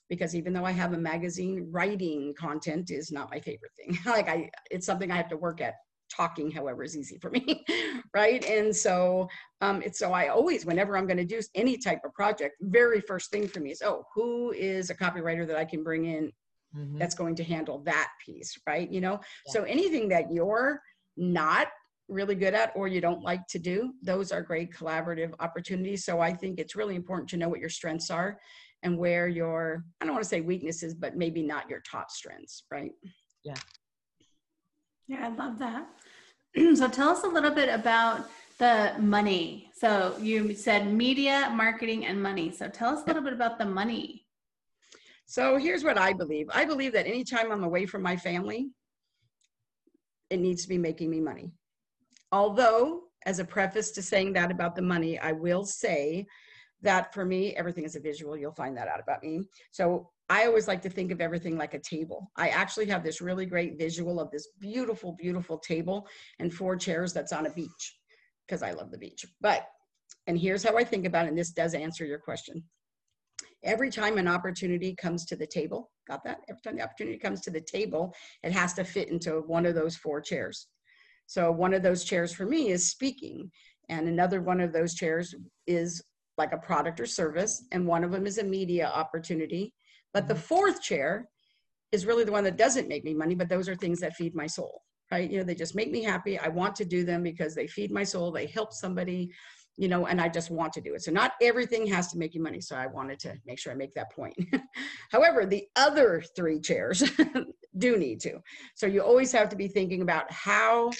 because 0.10 0.36
even 0.36 0.53
though 0.53 0.65
I 0.65 0.72
have 0.72 0.94
a 0.94 0.98
magazine, 0.98 1.70
writing 1.72 2.36
content 2.38 2.91
is 2.91 3.12
not 3.12 3.32
my 3.32 3.39
favorite 3.39 3.72
thing. 3.77 3.98
like 4.06 4.30
I, 4.30 4.51
it's 4.70 4.86
something 4.86 5.12
I 5.12 5.18
have 5.18 5.30
to 5.30 5.38
work 5.38 5.62
at. 5.62 5.75
Talking, 6.13 6.51
however, 6.51 6.84
is 6.84 6.98
easy 6.98 7.18
for 7.20 7.30
me, 7.30 7.63
right? 8.13 8.44
And 8.44 8.75
so, 8.75 9.30
um, 9.62 9.82
it's 9.82 9.98
so 9.98 10.12
I 10.12 10.27
always, 10.27 10.65
whenever 10.65 10.98
I'm 10.98 11.08
going 11.08 11.15
to 11.15 11.24
do 11.24 11.39
any 11.56 11.77
type 11.77 12.01
of 12.03 12.13
project, 12.13 12.56
very 12.60 13.00
first 13.00 13.32
thing 13.32 13.48
for 13.48 13.62
me 13.62 13.72
is, 13.72 13.82
oh, 13.82 14.03
who 14.13 14.51
is 14.51 14.89
a 14.89 14.94
copywriter 14.94 15.48
that 15.48 15.56
I 15.56 15.63
can 15.63 15.86
bring 15.86 16.03
in 16.03 16.30
mm-hmm. 16.75 16.98
that's 16.98 17.16
going 17.16 17.36
to 17.36 17.44
handle 17.44 17.80
that 17.80 18.10
piece, 18.24 18.58
right? 18.68 18.92
You 18.92 19.01
know, 19.01 19.20
yeah. 19.48 19.54
so 19.54 19.63
anything 19.63 20.10
that 20.10 20.32
you're 20.32 20.82
not 21.18 21.68
really 22.08 22.36
good 22.36 22.54
at 22.54 22.72
or 22.75 22.88
you 22.88 23.01
don't 23.01 23.24
like 23.24 23.48
to 23.48 23.60
do, 23.60 23.94
those 24.01 24.32
are 24.32 24.42
great 24.42 24.74
collaborative 24.74 25.34
opportunities. 25.40 26.06
So 26.06 26.20
I 26.20 26.34
think 26.34 26.60
it's 26.60 26.75
really 26.75 26.96
important 26.96 27.30
to 27.30 27.38
know 27.38 27.50
what 27.50 27.60
your 27.60 27.70
strengths 27.70 28.10
are 28.10 28.40
and 28.84 28.98
where 28.98 29.28
your, 29.28 29.86
I 30.00 30.06
don't 30.06 30.13
want 30.13 30.24
to 30.24 30.30
say 30.30 30.42
weaknesses, 30.42 30.94
but 30.94 31.16
maybe 31.16 31.42
not 31.42 31.70
your 31.70 31.82
top 31.82 32.12
strengths, 32.12 32.63
right? 32.72 32.92
Yeah. 33.44 33.56
Yeah, 35.08 35.28
I 35.28 35.30
love 35.30 35.60
that. 35.60 35.88
so 36.75 36.88
tell 36.88 37.10
us 37.10 37.24
a 37.24 37.28
little 37.28 37.51
bit 37.51 37.70
about 37.70 38.30
the 38.58 38.94
money. 39.00 39.70
So 39.74 40.16
you 40.20 40.54
said 40.54 40.92
media, 40.94 41.51
marketing, 41.56 42.06
and 42.06 42.22
money. 42.22 42.51
So 42.51 42.68
tell 42.68 42.96
us 42.96 43.04
a 43.04 43.08
little 43.08 43.24
bit 43.24 43.34
about 43.34 43.58
the 43.58 43.66
money. 43.66 44.25
So 45.32 45.56
here's 45.56 45.86
what 45.86 45.98
I 45.98 46.12
believe. 46.12 46.50
I 46.54 46.66
believe 46.66 46.92
that 46.92 47.08
anytime 47.08 47.54
I'm 47.54 47.64
away 47.64 47.86
from 47.86 48.02
my 48.02 48.18
family, 48.18 48.70
it 50.30 50.42
needs 50.42 50.64
to 50.64 50.68
be 50.68 50.78
making 50.78 51.10
me 51.10 51.22
money. 51.22 51.54
Although, 52.34 53.04
as 53.26 53.40
a 53.40 53.46
preface 53.46 53.92
to 53.92 54.02
saying 54.02 54.34
that 54.34 54.52
about 54.52 54.76
the 54.76 54.82
money, 54.82 55.18
I 55.18 55.32
will 55.32 55.64
say 55.64 56.26
that 56.82 57.14
for 57.14 57.24
me, 57.24 57.56
everything 57.56 57.86
is 57.86 57.96
a 57.96 58.02
visual. 58.02 58.36
You'll 58.36 58.52
find 58.52 58.76
that 58.76 58.90
out 58.90 59.00
about 59.00 59.24
me. 59.24 59.40
So 59.72 60.10
I 60.28 60.48
always 60.48 60.68
like 60.68 60.82
to 60.82 60.90
think 60.90 61.14
of 61.14 61.22
everything 61.22 61.58
like 61.58 61.76
a 61.76 61.80
table. 61.80 62.30
I 62.36 62.50
actually 62.50 62.88
have 62.88 63.02
this 63.02 63.22
really 63.22 63.46
great 63.46 63.78
visual 63.78 64.20
of 64.20 64.32
this 64.32 64.50
beautiful, 64.60 65.14
beautiful 65.14 65.60
table 65.60 66.10
and 66.40 66.54
four 66.54 66.76
chairs 66.76 67.14
that's 67.14 67.32
on 67.32 67.46
a 67.46 67.54
beach 67.54 67.98
because 68.46 68.64
I 68.64 68.72
love 68.72 68.92
the 68.92 68.98
beach. 68.98 69.26
But, 69.40 69.66
and 70.28 70.38
here's 70.38 70.62
how 70.62 70.76
I 70.76 70.84
think 70.84 71.06
about 71.06 71.24
it, 71.24 71.30
and 71.30 71.38
this 71.38 71.52
does 71.52 71.74
answer 71.74 72.04
your 72.04 72.20
question. 72.20 72.66
Every 73.63 73.91
time 73.91 74.18
an 74.18 74.27
opportunity 74.27 74.96
comes 74.96 75.25
to 75.25 75.36
the 75.36 75.46
table, 75.46 75.91
got 76.08 76.24
that? 76.24 76.39
Every 76.50 76.62
time 76.62 76.77
the 76.77 76.84
opportunity 76.84 77.18
comes 77.18 77.41
to 77.41 77.51
the 77.51 77.62
table, 77.62 78.13
it 78.44 78.51
has 78.51 78.74
to 78.74 78.84
fit 78.84 79.10
into 79.10 79.41
one 79.41 79.65
of 79.65 79.75
those 79.75 79.96
four 79.96 80.20
chairs. 80.22 80.68
So 81.27 81.51
one 81.51 81.74
of 81.74 81.84
those 81.84 82.03
chairs 82.03 82.34
for 82.34 82.46
me 82.46 82.72
is 82.72 82.89
speaking, 82.89 83.51
and 83.89 84.08
another 84.08 84.41
one 84.41 84.60
of 84.60 84.74
those 84.74 84.96
chairs 84.96 85.36
is 85.68 86.03
like 86.38 86.53
a 86.53 86.58
product 86.58 87.00
or 87.00 87.06
service, 87.06 87.65
and 87.72 87.86
one 87.86 88.03
of 88.03 88.12
them 88.12 88.25
is 88.25 88.38
a 88.38 88.44
media 88.44 88.88
opportunity. 88.88 89.74
But 90.13 90.27
the 90.27 90.34
mm-hmm. 90.34 90.44
fourth 90.44 90.82
chair 90.82 91.30
is 91.91 92.06
really 92.06 92.24
the 92.24 92.32
one 92.32 92.44
that 92.46 92.58
doesn't 92.58 92.88
make 92.88 93.03
me 93.03 93.13
money, 93.13 93.36
but 93.36 93.50
those 93.50 93.70
are 93.70 93.75
things 93.75 94.00
that 94.00 94.15
feed 94.15 94.34
my 94.34 94.48
soul, 94.48 94.82
right? 95.12 95.30
You 95.30 95.39
know, 95.39 95.44
they 95.44 95.56
just 95.56 95.75
make 95.75 95.91
me 95.91 96.03
happy. 96.03 96.39
I 96.39 96.48
want 96.48 96.75
to 96.77 96.86
do 96.86 97.03
them 97.03 97.22
because 97.22 97.53
they 97.53 97.68
feed 97.68 97.91
my 97.91 98.03
soul, 98.03 98.32
they 98.32 98.48
help 98.48 98.74
somebody, 98.74 99.32
you 99.82 99.88
know, 99.88 100.06
and 100.06 100.22
I 100.22 100.30
just 100.30 100.52
want 100.52 100.74
to 100.74 100.82
do 100.82 100.94
it. 100.94 101.02
So 101.02 101.12
not 101.12 101.32
everything 101.42 101.88
has 101.88 102.12
to 102.12 102.18
make 102.20 102.36
you 102.36 102.44
money. 102.44 102.62
So 102.62 102.76
I 102.76 102.86
wanted 102.86 103.18
to 103.22 103.34
make 103.48 103.58
sure 103.58 103.74
I 103.74 103.76
make 103.76 103.96
that 103.96 104.12
point. 104.12 104.36
However, 105.12 105.44
the 105.44 105.66
other 105.76 106.24
three 106.36 106.60
chairs 106.60 107.04
do 107.80 107.98
need 107.98 108.20
to. 108.20 108.38
So 108.76 108.86
you 108.86 109.02
always 109.02 109.32
have 109.32 109.50
to 109.50 109.56
be 109.56 109.68
thinking 109.68 110.04
about 110.04 110.32
how 110.32 110.92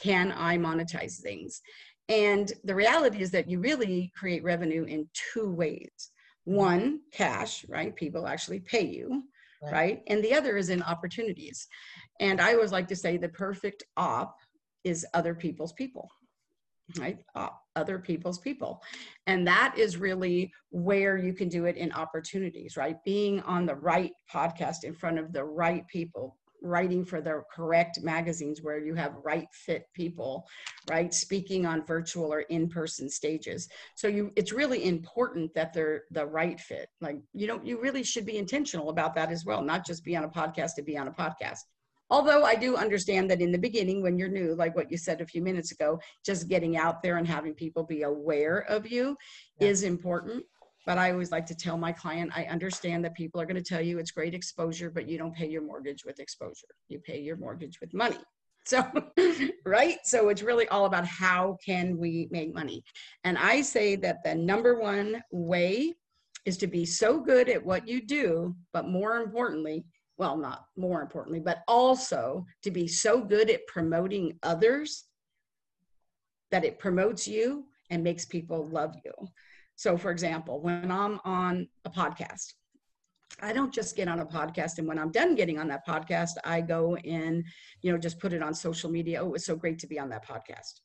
can 0.00 0.32
I 0.36 0.56
monetize 0.56 1.20
things? 1.20 1.60
And 2.08 2.52
the 2.62 2.76
reality 2.76 3.22
is 3.22 3.32
that 3.32 3.50
you 3.50 3.58
really 3.58 4.12
create 4.16 4.44
revenue 4.44 4.84
in 4.84 5.08
two 5.32 5.50
ways. 5.50 6.12
One, 6.44 7.00
cash, 7.12 7.66
right? 7.68 7.94
People 7.96 8.28
actually 8.28 8.60
pay 8.60 8.86
you, 8.86 9.24
right? 9.64 9.72
right? 9.72 10.02
And 10.06 10.22
the 10.22 10.34
other 10.34 10.56
is 10.56 10.68
in 10.68 10.80
opportunities. 10.84 11.66
And 12.20 12.40
I 12.40 12.54
always 12.54 12.70
like 12.70 12.86
to 12.86 12.96
say 12.96 13.16
the 13.16 13.30
perfect 13.30 13.82
op 13.96 14.36
is 14.84 15.04
other 15.12 15.34
people's 15.34 15.72
people 15.72 16.08
right 16.96 17.18
uh, 17.34 17.48
other 17.76 17.98
people's 17.98 18.38
people. 18.38 18.82
And 19.26 19.46
that 19.46 19.74
is 19.76 19.96
really 19.96 20.52
where 20.70 21.16
you 21.18 21.32
can 21.32 21.48
do 21.48 21.66
it 21.66 21.76
in 21.76 21.92
opportunities 21.92 22.76
right? 22.76 22.96
Being 23.04 23.40
on 23.42 23.66
the 23.66 23.76
right 23.76 24.12
podcast 24.32 24.84
in 24.84 24.94
front 24.94 25.18
of 25.18 25.32
the 25.32 25.44
right 25.44 25.86
people 25.88 26.36
writing 26.60 27.04
for 27.04 27.20
the 27.20 27.40
correct 27.54 28.00
magazines 28.02 28.62
where 28.62 28.80
you 28.84 28.92
have 28.94 29.14
right 29.22 29.46
fit 29.52 29.84
people 29.94 30.44
right? 30.90 31.14
Speaking 31.14 31.66
on 31.66 31.86
virtual 31.86 32.32
or 32.32 32.40
in-person 32.40 33.10
stages. 33.10 33.68
So 33.94 34.08
you 34.08 34.32
it's 34.34 34.52
really 34.52 34.84
important 34.84 35.54
that 35.54 35.72
they're 35.72 36.04
the 36.10 36.26
right 36.26 36.58
fit. 36.58 36.88
Like 37.00 37.18
you 37.32 37.46
know 37.46 37.60
you 37.62 37.80
really 37.80 38.02
should 38.02 38.26
be 38.26 38.38
intentional 38.38 38.88
about 38.90 39.14
that 39.14 39.30
as 39.30 39.44
well 39.44 39.62
not 39.62 39.86
just 39.86 40.04
be 40.04 40.16
on 40.16 40.24
a 40.24 40.28
podcast 40.28 40.74
to 40.76 40.82
be 40.82 40.96
on 40.96 41.08
a 41.08 41.12
podcast 41.12 41.60
Although 42.10 42.44
I 42.44 42.54
do 42.54 42.76
understand 42.76 43.30
that 43.30 43.40
in 43.40 43.52
the 43.52 43.58
beginning, 43.58 44.02
when 44.02 44.18
you're 44.18 44.28
new, 44.28 44.54
like 44.54 44.74
what 44.74 44.90
you 44.90 44.96
said 44.96 45.20
a 45.20 45.26
few 45.26 45.42
minutes 45.42 45.72
ago, 45.72 46.00
just 46.24 46.48
getting 46.48 46.76
out 46.76 47.02
there 47.02 47.18
and 47.18 47.26
having 47.26 47.54
people 47.54 47.82
be 47.84 48.02
aware 48.02 48.60
of 48.68 48.90
you 48.90 49.16
yeah. 49.60 49.68
is 49.68 49.82
important. 49.82 50.44
But 50.86 50.96
I 50.96 51.12
always 51.12 51.30
like 51.30 51.44
to 51.46 51.54
tell 51.54 51.76
my 51.76 51.92
client, 51.92 52.32
I 52.34 52.44
understand 52.44 53.04
that 53.04 53.14
people 53.14 53.40
are 53.40 53.46
going 53.46 53.62
to 53.62 53.68
tell 53.68 53.82
you 53.82 53.98
it's 53.98 54.10
great 54.10 54.32
exposure, 54.32 54.90
but 54.90 55.06
you 55.06 55.18
don't 55.18 55.34
pay 55.34 55.46
your 55.46 55.60
mortgage 55.60 56.04
with 56.06 56.18
exposure. 56.18 56.68
You 56.88 56.98
pay 56.98 57.20
your 57.20 57.36
mortgage 57.36 57.78
with 57.80 57.92
money. 57.92 58.16
So, 58.64 58.86
right? 59.66 59.98
So 60.04 60.30
it's 60.30 60.42
really 60.42 60.66
all 60.68 60.86
about 60.86 61.06
how 61.06 61.58
can 61.64 61.98
we 61.98 62.28
make 62.30 62.54
money. 62.54 62.84
And 63.24 63.36
I 63.36 63.60
say 63.60 63.96
that 63.96 64.24
the 64.24 64.34
number 64.34 64.78
one 64.78 65.22
way 65.30 65.94
is 66.46 66.56
to 66.58 66.66
be 66.66 66.86
so 66.86 67.20
good 67.20 67.48
at 67.50 67.64
what 67.64 67.86
you 67.86 68.04
do, 68.04 68.56
but 68.72 68.88
more 68.88 69.20
importantly, 69.20 69.84
well, 70.18 70.36
not 70.36 70.66
more 70.76 71.00
importantly, 71.00 71.40
but 71.40 71.62
also 71.68 72.44
to 72.62 72.70
be 72.70 72.88
so 72.88 73.20
good 73.22 73.48
at 73.48 73.66
promoting 73.68 74.38
others 74.42 75.04
that 76.50 76.64
it 76.64 76.78
promotes 76.78 77.26
you 77.26 77.66
and 77.90 78.02
makes 78.02 78.24
people 78.24 78.66
love 78.66 78.94
you. 79.04 79.12
So, 79.76 79.96
for 79.96 80.10
example, 80.10 80.60
when 80.60 80.90
I'm 80.90 81.20
on 81.24 81.68
a 81.84 81.90
podcast, 81.90 82.54
I 83.40 83.52
don't 83.52 83.72
just 83.72 83.94
get 83.94 84.08
on 84.08 84.18
a 84.18 84.26
podcast 84.26 84.78
and 84.78 84.88
when 84.88 84.98
I'm 84.98 85.12
done 85.12 85.36
getting 85.36 85.58
on 85.58 85.68
that 85.68 85.86
podcast, 85.86 86.32
I 86.44 86.62
go 86.62 86.96
and, 86.96 87.44
you 87.82 87.92
know, 87.92 87.98
just 87.98 88.18
put 88.18 88.32
it 88.32 88.42
on 88.42 88.54
social 88.54 88.90
media. 88.90 89.22
Oh, 89.22 89.26
it 89.26 89.32
was 89.32 89.46
so 89.46 89.54
great 89.54 89.78
to 89.80 89.86
be 89.86 90.00
on 90.00 90.08
that 90.08 90.26
podcast. 90.26 90.80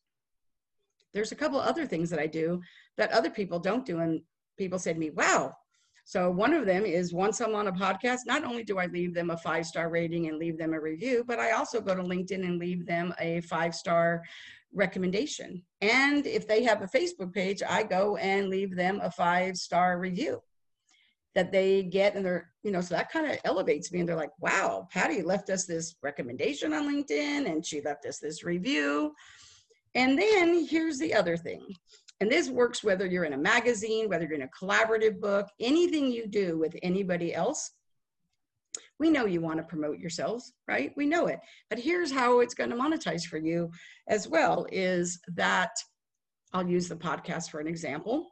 There's 1.14 1.32
a 1.32 1.36
couple 1.36 1.60
other 1.60 1.88
things 1.88 2.12
that 2.12 2.20
I 2.20 2.28
do 2.28 2.62
that 2.98 3.12
other 3.12 3.32
people 3.32 3.60
don't 3.60 3.86
do. 3.86 4.00
And 4.00 4.22
people 4.60 4.78
say 4.78 4.94
to 4.94 5.00
me, 5.00 5.10
wow, 5.10 5.56
so 6.06 6.30
one 6.30 6.54
of 6.54 6.66
them 6.66 6.86
is 6.86 7.14
once 7.14 7.40
I'm 7.40 7.56
on 7.56 7.68
a 7.68 7.72
podcast, 7.72 8.20
not 8.26 8.44
only 8.44 8.64
do 8.64 8.78
I 8.78 8.88
leave 8.88 9.14
them 9.14 9.30
a 9.30 9.38
five 9.38 9.66
star 9.66 9.90
rating 9.90 10.28
and 10.28 10.38
leave 10.38 10.58
them 10.58 10.74
a 10.74 10.80
review, 10.80 11.24
but 11.26 11.40
I 11.40 11.52
also 11.52 11.80
go 11.80 11.96
to 11.96 12.04
LinkedIn 12.04 12.44
and 12.44 12.60
leave 12.60 12.86
them 12.86 13.14
a 13.20 13.42
five 13.42 13.74
star 13.74 14.22
recommendation. 14.74 15.64
And 15.82 16.26
if 16.28 16.48
they 16.48 16.64
have 16.64 16.82
a 16.82 16.88
Facebook 16.88 17.34
page, 17.34 17.64
I 17.68 17.84
go 17.84 18.18
and 18.18 18.50
leave 18.50 18.76
them 18.76 19.00
a 19.02 19.12
five 19.12 19.56
star 19.56 19.98
review 20.00 20.42
that 21.36 21.52
they 21.52 21.84
get 21.84 22.16
and 22.16 22.24
they're 22.24 22.52
you 22.62 22.72
know 22.72 22.82
so 22.82 22.94
that 22.94 23.12
kind 23.12 23.26
of 23.26 23.38
elevates 23.44 23.92
me 23.92 24.00
and 24.00 24.08
they're 24.08 24.16
like 24.16 24.30
wow 24.40 24.88
patty 24.92 25.24
left 25.24 25.50
us 25.50 25.66
this 25.66 25.96
recommendation 26.04 26.74
on 26.74 26.88
linkedin 26.88 27.52
and 27.52 27.66
she 27.66 27.82
left 27.82 28.06
us 28.06 28.20
this 28.20 28.44
review. 28.44 29.14
And 29.96 30.18
then 30.18 30.66
here's 30.66 30.98
the 30.98 31.14
other 31.14 31.38
thing 31.38 31.76
and 32.20 32.32
this 32.32 32.50
works 32.50 32.84
whether 32.84 33.06
you're 33.06 33.26
in 33.26 33.34
a 33.34 33.38
magazine, 33.38 34.08
whether 34.10 34.26
you're 34.26 34.36
in 34.36 34.44
a 34.44 34.50
collaborative 34.50 35.20
book, 35.20 35.48
anything 35.60 36.12
you 36.12 36.28
do 36.28 36.58
with 36.58 36.76
anybody 36.82 37.34
else. 37.34 37.72
We 39.00 39.10
know 39.10 39.26
you 39.26 39.42
want 39.42 39.58
to 39.58 39.64
promote 39.64 40.00
yourselves, 40.00 40.54
right? 40.68 40.94
We 40.96 41.06
know 41.06 41.28
it. 41.28 41.40
But 41.70 41.80
here's 41.80 42.12
how 42.12 42.40
it's 42.40 42.54
going 42.54 42.70
to 42.70 42.76
monetize 42.76 43.26
for 43.26 43.38
you 43.38 43.72
as 44.08 44.28
well 44.28 44.66
is 44.72 45.20
that 45.36 45.72
I'll 46.54 46.68
use 46.68 46.88
the 46.88 46.96
podcast 46.96 47.50
for 47.50 47.60
an 47.60 47.68
example. 47.68 48.30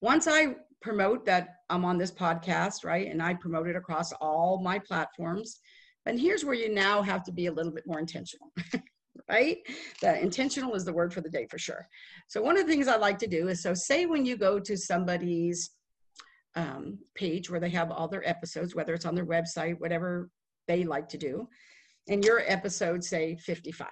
Once 0.00 0.26
I 0.28 0.56
promote 0.82 1.24
that 1.26 1.56
I'm 1.70 1.84
on 1.84 1.96
this 1.96 2.10
podcast, 2.10 2.84
right? 2.84 3.08
And 3.08 3.22
I 3.22 3.34
promote 3.34 3.68
it 3.68 3.76
across 3.76 4.12
all 4.20 4.60
my 4.62 4.78
platforms. 4.78 5.60
And 6.06 6.20
here's 6.20 6.44
where 6.44 6.54
you 6.54 6.74
now 6.74 7.00
have 7.02 7.22
to 7.24 7.32
be 7.32 7.46
a 7.46 7.52
little 7.52 7.72
bit 7.72 7.86
more 7.86 8.00
intentional. 8.00 8.52
right? 9.32 9.58
The 10.02 10.20
intentional 10.20 10.74
is 10.74 10.84
the 10.84 10.92
word 10.92 11.12
for 11.12 11.22
the 11.22 11.30
day 11.30 11.46
for 11.50 11.58
sure. 11.58 11.88
So 12.28 12.42
one 12.42 12.58
of 12.58 12.66
the 12.66 12.70
things 12.70 12.86
I 12.86 12.96
like 12.96 13.18
to 13.20 13.26
do 13.26 13.48
is, 13.48 13.62
so 13.62 13.72
say 13.72 14.04
when 14.04 14.26
you 14.26 14.36
go 14.36 14.60
to 14.60 14.76
somebody's 14.76 15.70
um, 16.54 16.98
page 17.14 17.50
where 17.50 17.58
they 17.58 17.70
have 17.70 17.90
all 17.90 18.08
their 18.08 18.28
episodes, 18.28 18.74
whether 18.74 18.92
it's 18.92 19.06
on 19.06 19.14
their 19.14 19.24
website, 19.24 19.80
whatever 19.80 20.28
they 20.68 20.84
like 20.84 21.08
to 21.08 21.18
do, 21.18 21.48
and 22.08 22.22
your 22.22 22.42
episode 22.46 23.02
say 23.02 23.36
55, 23.36 23.88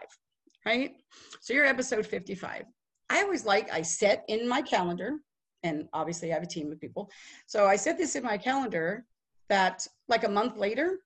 right? 0.66 0.92
So 1.40 1.54
your 1.54 1.64
episode 1.64 2.06
55. 2.06 2.64
I 3.08 3.22
always 3.22 3.46
like, 3.46 3.72
I 3.72 3.80
set 3.80 4.24
in 4.28 4.46
my 4.46 4.60
calendar, 4.60 5.20
and 5.62 5.88
obviously 5.94 6.30
I 6.30 6.34
have 6.34 6.42
a 6.42 6.46
team 6.46 6.70
of 6.70 6.80
people. 6.80 7.10
So 7.46 7.66
I 7.66 7.76
set 7.76 7.96
this 7.96 8.14
in 8.14 8.22
my 8.22 8.36
calendar 8.36 9.06
that 9.48 9.86
like 10.06 10.24
a 10.24 10.28
month 10.28 10.58
later, 10.58 10.98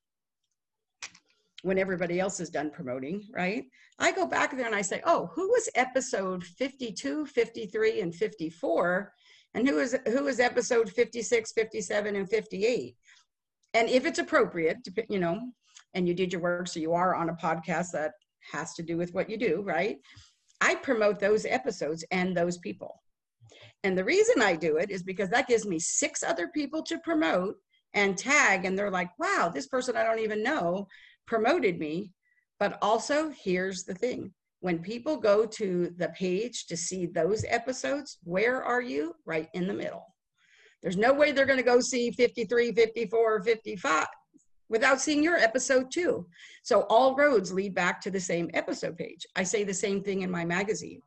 when 1.64 1.78
everybody 1.78 2.20
else 2.20 2.40
is 2.40 2.50
done 2.50 2.70
promoting, 2.70 3.26
right? 3.32 3.64
I 3.98 4.12
go 4.12 4.26
back 4.26 4.54
there 4.54 4.66
and 4.66 4.74
I 4.74 4.82
say, 4.82 5.00
oh, 5.06 5.30
who 5.34 5.48
was 5.48 5.70
episode 5.74 6.44
52, 6.44 7.24
53, 7.24 8.00
and 8.02 8.14
54? 8.14 9.12
And 9.54 9.66
who 9.66 9.78
is 9.78 9.96
who 10.06 10.26
is 10.26 10.40
episode 10.40 10.90
56, 10.90 11.52
57, 11.52 12.16
and 12.16 12.28
58? 12.28 12.96
And 13.72 13.88
if 13.88 14.04
it's 14.04 14.18
appropriate, 14.18 14.86
you 15.08 15.18
know, 15.18 15.40
and 15.94 16.06
you 16.06 16.12
did 16.12 16.34
your 16.34 16.42
work, 16.42 16.68
so 16.68 16.80
you 16.80 16.92
are 16.92 17.14
on 17.14 17.30
a 17.30 17.34
podcast 17.34 17.92
that 17.92 18.12
has 18.52 18.74
to 18.74 18.82
do 18.82 18.98
with 18.98 19.14
what 19.14 19.30
you 19.30 19.38
do, 19.38 19.62
right? 19.64 19.96
I 20.60 20.74
promote 20.74 21.18
those 21.18 21.46
episodes 21.46 22.04
and 22.10 22.36
those 22.36 22.58
people. 22.58 23.00
And 23.84 23.96
the 23.96 24.04
reason 24.04 24.42
I 24.42 24.54
do 24.54 24.76
it 24.76 24.90
is 24.90 25.02
because 25.02 25.30
that 25.30 25.48
gives 25.48 25.64
me 25.64 25.78
six 25.78 26.22
other 26.22 26.48
people 26.48 26.82
to 26.82 26.98
promote 26.98 27.56
and 27.94 28.18
tag, 28.18 28.66
and 28.66 28.76
they're 28.76 28.90
like, 28.90 29.10
wow, 29.18 29.50
this 29.54 29.66
person 29.66 29.96
I 29.96 30.04
don't 30.04 30.18
even 30.18 30.42
know 30.42 30.88
promoted 31.26 31.78
me. 31.78 32.12
But 32.60 32.78
also, 32.80 33.30
here's 33.30 33.84
the 33.84 33.94
thing 33.94 34.32
when 34.60 34.78
people 34.78 35.16
go 35.16 35.44
to 35.44 35.92
the 35.98 36.08
page 36.10 36.66
to 36.66 36.76
see 36.76 37.06
those 37.06 37.44
episodes, 37.48 38.18
where 38.24 38.62
are 38.62 38.80
you? 38.80 39.14
Right 39.26 39.48
in 39.52 39.66
the 39.66 39.74
middle. 39.74 40.06
There's 40.82 40.96
no 40.96 41.12
way 41.12 41.32
they're 41.32 41.46
going 41.46 41.58
to 41.58 41.62
go 41.64 41.80
see 41.80 42.10
53, 42.10 42.72
54, 42.72 43.42
55 43.42 44.06
without 44.68 45.00
seeing 45.00 45.22
your 45.22 45.36
episode 45.36 45.90
too. 45.90 46.26
So 46.62 46.82
all 46.88 47.14
roads 47.14 47.52
lead 47.52 47.74
back 47.74 48.00
to 48.02 48.10
the 48.10 48.20
same 48.20 48.50
episode 48.54 48.96
page. 48.96 49.26
I 49.36 49.42
say 49.42 49.64
the 49.64 49.74
same 49.74 50.02
thing 50.02 50.22
in 50.22 50.30
my 50.30 50.44
magazine. 50.44 51.00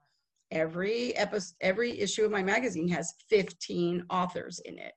Every 0.51 1.15
episode, 1.15 1.55
every 1.61 1.99
issue 1.99 2.25
of 2.25 2.31
my 2.31 2.43
magazine 2.43 2.87
has 2.89 3.13
15 3.29 4.05
authors 4.09 4.59
in 4.65 4.77
it, 4.77 4.93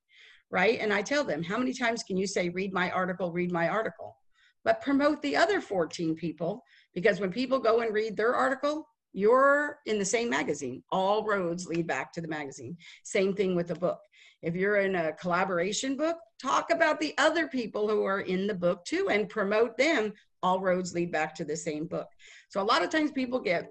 right? 0.51 0.79
And 0.81 0.93
I 0.93 1.03
tell 1.03 1.25
them, 1.25 1.43
how 1.43 1.59
many 1.59 1.73
times 1.73 2.03
can 2.03 2.17
you 2.17 2.27
say, 2.27 2.51
read 2.51 2.73
my 2.73 2.91
article, 2.91 3.33
read 3.33 3.51
my 3.51 3.69
article? 3.69 4.17
But 4.65 4.83
promote 4.83 5.23
the 5.23 5.37
other 5.37 5.61
14 5.61 6.15
people 6.15 6.65
because 6.95 7.21
when 7.21 7.33
people 7.33 7.59
go 7.59 7.81
and 7.81 7.95
read 7.95 8.17
their 8.17 8.35
article, 8.35 8.87
you're 9.13 9.79
in 9.87 9.99
the 9.99 10.05
same 10.05 10.31
magazine. 10.31 10.83
All 10.93 11.25
roads 11.25 11.67
lead 11.67 11.87
back 11.87 12.13
to 12.13 12.21
the 12.21 12.29
magazine. 12.29 12.77
Same 13.03 13.35
thing 13.35 13.55
with 13.55 13.71
a 13.71 13.75
book. 13.75 13.99
If 14.43 14.55
you're 14.55 14.77
in 14.77 14.95
a 14.95 15.13
collaboration 15.15 15.97
book, 15.97 16.17
talk 16.41 16.71
about 16.71 17.01
the 17.01 17.15
other 17.19 17.49
people 17.49 17.89
who 17.89 18.05
are 18.05 18.21
in 18.21 18.47
the 18.47 18.55
book 18.55 18.85
too 18.85 19.09
and 19.11 19.29
promote 19.29 19.77
them. 19.77 20.13
All 20.43 20.61
roads 20.61 20.95
lead 20.95 21.13
back 21.13 21.35
to 21.37 21.45
the 21.45 21.57
same 21.57 21.87
book. 21.87 22.09
So 22.49 22.61
a 22.61 22.65
lot 22.65 22.83
of 22.83 22.91
times 22.91 23.11
people 23.13 23.41
get 23.41 23.71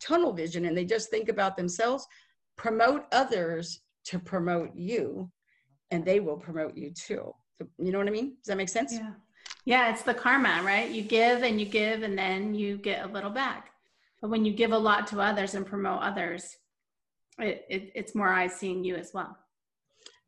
tunnel 0.00 0.32
vision 0.32 0.66
and 0.66 0.76
they 0.76 0.84
just 0.84 1.10
think 1.10 1.28
about 1.28 1.56
themselves. 1.56 2.06
Promote 2.56 3.06
others 3.10 3.80
to 4.04 4.18
promote 4.18 4.74
you, 4.74 5.30
and 5.90 6.04
they 6.04 6.20
will 6.20 6.36
promote 6.36 6.76
you 6.76 6.90
too. 6.90 7.34
You 7.78 7.90
know 7.90 7.98
what 7.98 8.06
I 8.06 8.12
mean? 8.12 8.36
Does 8.36 8.46
that 8.46 8.56
make 8.56 8.68
sense? 8.68 8.92
Yeah. 8.92 9.12
Yeah, 9.64 9.90
it's 9.90 10.02
the 10.02 10.14
karma, 10.14 10.62
right? 10.62 10.90
You 10.90 11.02
give 11.02 11.42
and 11.42 11.58
you 11.58 11.66
give, 11.66 12.02
and 12.02 12.18
then 12.18 12.54
you 12.54 12.76
get 12.76 13.04
a 13.04 13.08
little 13.08 13.30
back. 13.30 13.70
But 14.20 14.30
when 14.30 14.44
you 14.44 14.52
give 14.52 14.72
a 14.72 14.78
lot 14.78 15.06
to 15.08 15.20
others 15.20 15.54
and 15.54 15.66
promote 15.66 16.02
others, 16.02 16.56
it, 17.38 17.64
it, 17.68 17.92
it's 17.94 18.14
more 18.14 18.32
eyes 18.32 18.54
seeing 18.54 18.84
you 18.84 18.96
as 18.96 19.12
well 19.14 19.36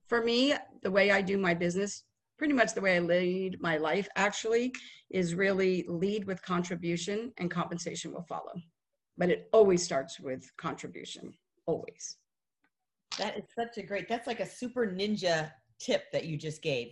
for 0.07 0.22
me, 0.22 0.55
the 0.83 0.90
way 0.90 1.11
I 1.11 1.20
do 1.20 1.37
my 1.37 1.55
business, 1.55 2.05
pretty 2.38 2.55
much 2.55 2.75
the 2.75 2.81
way 2.81 2.96
I 2.96 3.01
lead 3.01 3.61
my 3.61 3.77
life 3.77 4.09
actually, 4.16 4.72
is 5.11 5.35
really 5.35 5.85
lead 5.88 6.25
with 6.25 6.42
contribution 6.42 7.33
and 7.38 7.51
compensation 7.51 8.12
will 8.12 8.22
follow. 8.22 8.55
But 9.18 9.31
it 9.31 9.49
always 9.53 9.83
starts 9.83 10.20
with 10.20 10.51
contribution, 10.57 11.33
always. 11.66 12.16
That 13.18 13.37
is 13.37 13.44
such 13.57 13.79
a 13.79 13.87
great, 13.87 14.09
that's 14.09 14.27
like 14.27 14.40
a 14.40 14.46
super 14.46 14.87
ninja 14.87 15.51
tip 15.79 16.05
that 16.12 16.27
you 16.27 16.37
just 16.37 16.62
gave. 16.62 16.88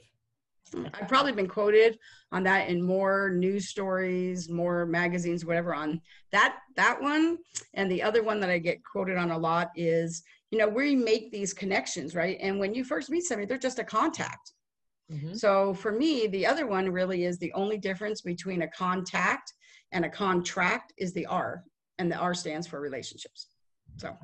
I've 0.95 1.09
probably 1.09 1.33
been 1.33 1.49
quoted 1.49 1.99
on 2.33 2.43
that 2.45 2.69
in 2.69 2.83
more 2.83 3.31
news 3.31 3.69
stories, 3.69 4.49
more 4.49 4.87
magazines, 4.87 5.45
whatever 5.45 5.75
on 5.75 6.01
that 6.33 6.59
that 6.77 7.01
one. 7.01 7.39
And 7.75 7.91
the 7.91 8.03
other 8.03 8.23
one 8.23 8.41
that 8.41 8.51
I 8.51 8.59
get 8.59 8.85
quoted 8.85 9.17
on 9.17 9.31
a 9.31 9.39
lot 9.39 9.71
is 9.77 10.23
you 10.55 10.59
know, 10.59 10.69
we 10.69 10.95
make 10.95 11.33
these 11.33 11.53
connections, 11.53 12.15
right? 12.15 12.39
And 12.41 12.61
when 12.61 12.75
you 12.75 12.85
first 12.85 13.11
meet 13.11 13.25
somebody, 13.25 13.45
they're 13.45 13.59
just 13.59 13.81
a 13.81 13.85
contact. 13.85 14.53
Mm-hmm. 15.11 15.35
So 15.35 15.75
for 15.75 15.91
me, 15.91 16.29
the 16.29 16.47
other 16.47 16.69
one 16.69 16.89
really 16.91 17.25
is 17.25 17.39
the 17.39 17.53
only 17.55 17.77
difference 17.77 18.21
between 18.21 18.63
a 18.63 18.69
contact 18.69 19.53
and 19.91 20.05
a 20.05 20.09
contract 20.09 20.93
is 20.97 21.13
the 21.13 21.27
R, 21.27 21.65
and 21.99 22.11
the 22.11 22.17
R 22.17 22.35
stands 22.35 22.69
for 22.69 22.81
relationships. 22.81 23.49
So. 23.97 24.17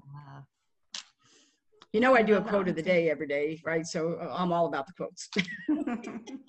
You 1.92 2.00
know, 2.00 2.14
I 2.14 2.22
do 2.22 2.36
a 2.36 2.40
quote 2.40 2.68
of 2.68 2.76
the 2.76 2.82
day 2.82 3.10
every 3.10 3.26
day, 3.26 3.60
right? 3.64 3.86
So 3.86 4.18
uh, 4.20 4.34
I'm 4.36 4.52
all 4.52 4.66
about 4.66 4.86
the 4.86 4.92
quotes. 4.92 5.28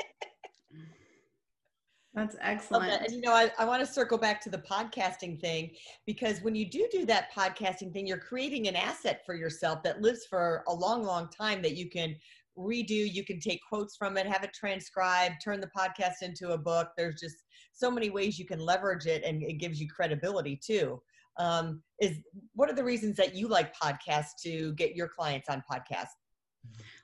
That's 2.14 2.36
excellent. 2.42 2.92
And 3.04 3.14
you 3.14 3.22
know, 3.22 3.34
I, 3.34 3.50
I 3.58 3.64
want 3.64 3.86
to 3.86 3.92
circle 3.92 4.18
back 4.18 4.42
to 4.42 4.50
the 4.50 4.58
podcasting 4.58 5.40
thing 5.40 5.72
because 6.06 6.42
when 6.42 6.56
you 6.56 6.70
do 6.70 6.86
do 6.92 7.06
that 7.06 7.32
podcasting 7.34 7.94
thing, 7.94 8.06
you're 8.06 8.18
creating 8.18 8.68
an 8.68 8.76
asset 8.76 9.22
for 9.26 9.34
yourself 9.34 9.82
that 9.84 10.02
lives 10.02 10.26
for 10.30 10.64
a 10.68 10.74
long, 10.74 11.04
long 11.04 11.30
time 11.30 11.62
that 11.62 11.78
you 11.78 11.90
can 11.90 12.16
redo. 12.58 13.12
You 13.12 13.24
can 13.24 13.40
take 13.40 13.62
quotes 13.68 13.96
from 13.96 14.18
it, 14.18 14.28
have 14.28 14.44
it 14.44 14.54
transcribed, 14.54 15.36
turn 15.42 15.62
the 15.62 15.72
podcast 15.76 16.22
into 16.22 16.52
a 16.52 16.58
book. 16.58 16.90
There's 16.98 17.20
just 17.20 17.38
so 17.72 17.90
many 17.90 18.10
ways 18.10 18.38
you 18.38 18.46
can 18.46 18.60
leverage 18.60 19.06
it, 19.06 19.24
and 19.24 19.42
it 19.42 19.54
gives 19.54 19.80
you 19.80 19.88
credibility 19.88 20.60
too. 20.62 21.02
Um, 21.42 21.82
is 22.00 22.18
what 22.54 22.70
are 22.70 22.76
the 22.76 22.84
reasons 22.84 23.18
that 23.18 23.34
you 23.34 23.48
like 23.48 23.74
podcasts 23.76 24.42
to 24.44 24.74
get 24.74 24.96
your 24.96 25.08
clients 25.08 25.50
on 25.50 25.64
podcasts? 25.70 26.14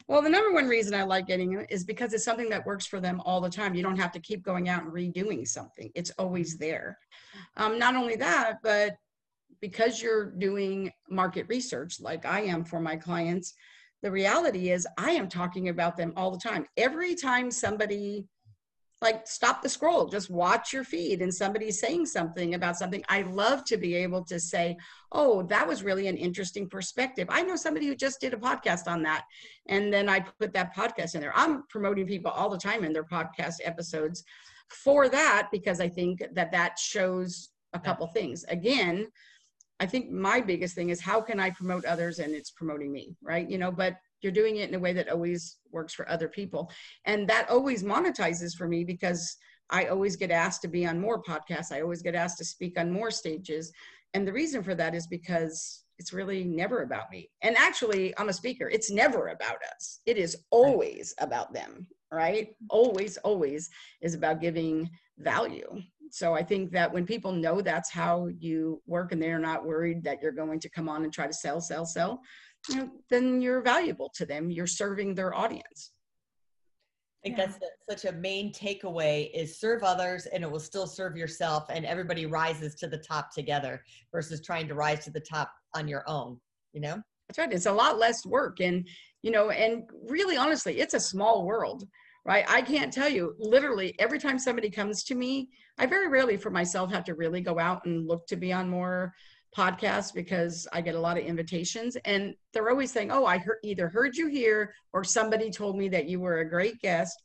Well, 0.08 0.22
the 0.22 0.30
number 0.30 0.54
one 0.54 0.68
reason 0.68 0.94
I 0.94 1.04
like 1.04 1.26
getting 1.26 1.54
it 1.54 1.66
is 1.72 1.84
because 1.84 2.14
it's 2.14 2.24
something 2.24 2.50
that 2.50 2.66
works 2.66 2.86
for 2.86 3.00
them 3.00 3.20
all 3.26 3.42
the 3.42 3.50
time. 3.50 3.74
You 3.74 3.82
don't 3.82 4.00
have 4.00 4.12
to 4.12 4.20
keep 4.20 4.44
going 4.44 4.70
out 4.70 4.84
and 4.84 4.94
redoing 4.94 5.48
something, 5.48 5.92
it's 5.96 6.12
always 6.20 6.58
there. 6.58 6.98
Um, 7.58 7.80
not 7.80 7.96
only 7.96 8.16
that, 8.18 8.60
but 8.62 8.96
because 9.60 10.02
you're 10.04 10.32
doing 10.32 10.92
market 11.10 11.48
research 11.50 12.00
like 12.00 12.24
I 12.26 12.42
am 12.42 12.64
for 12.64 12.80
my 12.80 12.96
clients, 12.96 13.56
the 14.04 14.12
reality 14.12 14.70
is 14.70 14.88
I 15.00 15.12
am 15.12 15.28
talking 15.28 15.70
about 15.70 15.98
them 15.98 16.14
all 16.16 16.30
the 16.30 16.38
time. 16.38 16.68
Every 16.78 17.16
time 17.16 17.50
somebody 17.50 18.28
like 19.02 19.28
stop 19.28 19.62
the 19.62 19.70
scroll 19.70 20.08
just 20.08 20.30
watch 20.30 20.74
your 20.74 20.84
feed 20.84 21.22
and 21.22 21.34
somebody's 21.34 21.80
saying 21.80 22.06
something 22.06 22.56
about 22.56 22.78
something. 22.78 23.04
I 23.10 23.22
love 23.22 23.64
to 23.66 23.78
be 23.78 23.96
able 23.96 24.24
to 24.26 24.40
say 24.40 24.78
oh 25.12 25.44
that 25.44 25.68
was 25.68 25.84
really 25.84 26.08
an 26.08 26.18
interesting 26.18 26.68
perspective. 26.68 27.28
I 27.30 27.44
know 27.44 27.56
somebody 27.56 27.88
who 27.88 27.96
just 27.96 28.20
did 28.20 28.34
a 28.34 28.38
podcast 28.38 28.88
on 28.88 29.04
that 29.04 29.26
and 29.68 29.94
then 29.94 30.10
i 30.10 30.20
put 30.20 30.54
that 30.54 30.76
podcast 30.76 31.16
in 31.16 31.22
there. 31.22 31.34
I'm 31.36 31.64
promoting 31.70 32.08
people 32.08 32.32
all 32.32 32.50
the 32.50 32.58
time 32.58 32.84
in 32.84 32.94
their 32.94 33.04
podcast 33.04 33.56
episodes 33.64 34.24
for 34.70 35.08
that 35.10 35.50
because 35.52 35.80
i 35.80 35.88
think 35.88 36.24
that 36.34 36.52
that 36.52 36.80
shows 36.80 37.50
a 37.74 37.80
couple 37.80 38.08
things. 38.08 38.46
Again 38.50 39.08
i 39.80 39.86
think 39.86 40.10
my 40.10 40.42
biggest 40.42 40.74
thing 40.74 40.90
is 40.90 41.00
how 41.00 41.22
can 41.22 41.40
i 41.40 41.52
promote 41.52 41.86
others 41.86 42.18
and 42.18 42.34
it's 42.34 42.50
promoting 42.50 42.92
me 42.92 43.16
right? 43.22 43.48
You 43.48 43.60
know 43.60 43.72
but 43.72 43.94
you're 44.22 44.32
doing 44.32 44.58
it 44.58 44.70
in 44.70 44.76
a 44.76 44.80
way 44.80 44.94
that 44.94 45.10
always 45.10 45.58
works 45.72 45.94
for 45.94 46.10
other 46.10 46.28
people. 46.28 46.72
And 47.06 47.28
that 47.30 47.50
always 47.50 47.84
monetizes 47.84 48.56
for 48.56 48.68
me 48.68 48.84
because 48.84 49.38
i 49.70 49.86
always 49.86 50.16
get 50.16 50.32
asked 50.32 50.62
to 50.62 50.68
be 50.68 50.86
on 50.86 51.00
more 51.00 51.22
podcasts. 51.22 51.72
I 51.72 51.82
always 51.82 52.02
get 52.02 52.16
asked 52.16 52.38
to 52.38 52.46
speak 52.46 52.80
on 52.80 52.92
more 52.92 53.12
stages. 53.12 53.72
And 54.14 54.28
the 54.28 54.34
reason 54.34 54.64
for 54.64 54.76
that 54.76 54.96
is 54.96 55.08
because 55.08 55.84
it's 56.00 56.14
really 56.14 56.44
never 56.44 56.84
about 56.84 57.12
me. 57.12 57.30
And 57.42 57.56
actually 57.58 58.14
i'm 58.18 58.30
a 58.30 58.34
speaker. 58.34 58.70
It's 58.70 58.92
never 58.92 59.28
about 59.30 59.58
us. 59.76 60.00
It 60.06 60.18
is 60.18 60.38
always 60.52 61.14
about 61.20 61.54
them 61.54 61.88
right? 62.12 62.56
Always 62.70 63.18
always 63.18 63.70
is 64.02 64.14
about 64.14 64.42
giving 64.42 64.90
value. 65.18 65.82
So 66.10 66.34
i 66.34 66.42
think 66.42 66.72
that 66.72 66.94
when 66.94 67.06
people 67.06 67.34
know 67.34 67.60
that's 67.60 67.92
how 67.92 68.30
you 68.40 68.82
work 68.88 69.12
and 69.12 69.22
they're 69.22 69.40
not 69.40 69.66
worried 69.66 70.04
that 70.04 70.22
you're 70.22 70.32
going 70.32 70.60
to 70.62 70.70
come 70.70 70.88
on 70.88 71.04
and 71.04 71.12
try 71.12 71.28
to 71.28 71.34
sell 71.34 71.60
sell 71.60 71.86
sell 71.86 72.22
you 72.70 72.76
know, 72.76 72.90
then 73.10 73.42
you're 73.42 73.62
valuable 73.62 74.12
to 74.16 74.26
them. 74.26 74.50
You're 74.50 74.68
serving 74.68 75.16
their 75.16 75.34
audience. 75.34 75.92
I 77.24 77.30
think 77.30 77.38
yeah. 77.38 77.48
that's 77.48 78.04
such 78.04 78.14
a 78.14 78.16
main 78.16 78.54
takeaway 78.54 79.30
is 79.34 79.60
serve 79.60 79.84
others 79.84 80.28
and 80.28 80.44
it 80.44 80.52
will 80.52 80.60
still 80.60 80.88
serve 80.88 81.18
yourself 81.18 81.66
and 81.70 81.86
everybody 81.86 82.26
rises 82.26 82.76
to 82.76 82.88
the 82.88 82.98
top 82.98 83.34
together 83.34 83.82
versus 84.12 84.42
trying 84.42 84.68
to 84.68 84.76
rise 84.76 85.04
to 85.06 85.12
the 85.12 85.20
top 85.20 85.52
on 85.76 85.88
your 85.88 86.04
own, 86.08 86.40
you 86.74 86.82
know? 86.82 87.02
That's 87.28 87.40
right. 87.40 87.52
It's 87.52 87.66
a 87.66 87.72
lot 87.72 87.98
less 87.98 88.26
work 88.26 88.60
and 88.62 88.88
you 89.24 89.32
know, 89.32 89.50
and 89.50 89.84
really 90.08 90.38
honestly, 90.38 90.80
it's 90.80 90.94
a 90.94 91.00
small 91.00 91.46
world, 91.46 91.84
right? 92.26 92.46
I 92.48 92.62
can't 92.62 92.94
tell 92.94 93.10
you 93.10 93.36
literally 93.40 93.96
every 94.00 94.20
time 94.20 94.40
somebody 94.40 94.70
comes 94.70 95.04
to 95.06 95.16
me, 95.16 95.50
I 95.78 95.86
very 95.86 96.08
rarely 96.08 96.38
for 96.38 96.50
myself 96.50 96.92
have 96.92 97.04
to 97.06 97.14
really 97.14 97.42
go 97.42 97.60
out 97.60 97.86
and 97.86 98.08
look 98.08 98.28
to 98.28 98.36
be 98.36 98.54
on 98.54 98.70
more 98.70 99.14
podcast 99.56 100.14
because 100.14 100.68
I 100.74 100.82
get 100.82 100.96
a 100.96 101.00
lot 101.00 101.18
of 101.18 101.24
invitations 101.24 101.96
and 102.06 102.34
they're 102.54 102.70
always 102.70 102.92
saying, 102.92 103.12
Oh, 103.12 103.26
I 103.26 103.38
heard, 103.38 103.60
either 103.64 103.90
heard 103.90 104.16
you 104.16 104.28
here 104.28 104.74
or 104.94 105.04
somebody 105.04 105.50
told 105.50 105.78
me 105.78 105.90
that 105.90 106.08
you 106.08 106.20
were 106.20 106.40
a 106.40 106.50
great 106.50 106.80
guest 106.80 107.22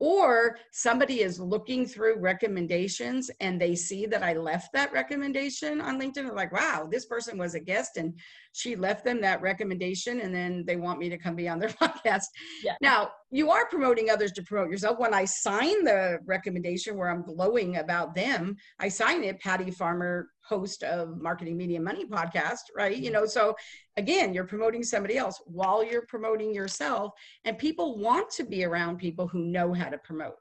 or 0.00 0.58
somebody 0.72 1.20
is 1.20 1.38
looking 1.38 1.86
through 1.86 2.18
recommendations 2.18 3.30
and 3.40 3.60
they 3.60 3.74
see 3.74 4.06
that 4.06 4.22
I 4.22 4.34
left 4.34 4.72
that 4.72 4.92
recommendation 4.92 5.80
on 5.80 6.00
LinkedIn. 6.00 6.14
They're 6.14 6.34
like, 6.34 6.52
wow, 6.52 6.88
this 6.90 7.06
person 7.06 7.38
was 7.38 7.54
a 7.54 7.60
guest 7.60 7.96
and 7.96 8.12
she 8.52 8.74
left 8.76 9.04
them 9.04 9.20
that 9.20 9.40
recommendation 9.40 10.20
and 10.20 10.34
then 10.34 10.64
they 10.66 10.76
want 10.76 10.98
me 10.98 11.08
to 11.08 11.16
come 11.18 11.36
be 11.36 11.48
on 11.48 11.58
their 11.58 11.68
podcast. 11.82 12.24
Yeah. 12.62 12.74
Now, 12.80 13.12
you 13.34 13.50
are 13.50 13.66
promoting 13.66 14.10
others 14.10 14.30
to 14.30 14.44
promote 14.44 14.70
yourself. 14.70 15.00
When 15.00 15.12
I 15.12 15.24
sign 15.24 15.82
the 15.82 16.20
recommendation 16.24 16.96
where 16.96 17.10
I'm 17.10 17.24
glowing 17.24 17.78
about 17.78 18.14
them, 18.14 18.56
I 18.78 18.88
sign 18.88 19.24
it 19.24 19.40
Patty 19.40 19.72
Farmer 19.72 20.28
host 20.44 20.84
of 20.84 21.20
Marketing 21.20 21.56
Media 21.56 21.80
Money 21.80 22.06
podcast, 22.06 22.60
right? 22.76 22.96
You 22.96 23.10
know, 23.10 23.26
so 23.26 23.56
again, 23.96 24.34
you're 24.34 24.46
promoting 24.46 24.84
somebody 24.84 25.16
else 25.16 25.42
while 25.46 25.82
you're 25.82 26.06
promoting 26.06 26.54
yourself, 26.54 27.10
and 27.44 27.58
people 27.58 27.98
want 27.98 28.30
to 28.30 28.44
be 28.44 28.64
around 28.64 28.98
people 28.98 29.26
who 29.26 29.40
know 29.40 29.72
how 29.72 29.88
to 29.88 29.98
promote. 29.98 30.36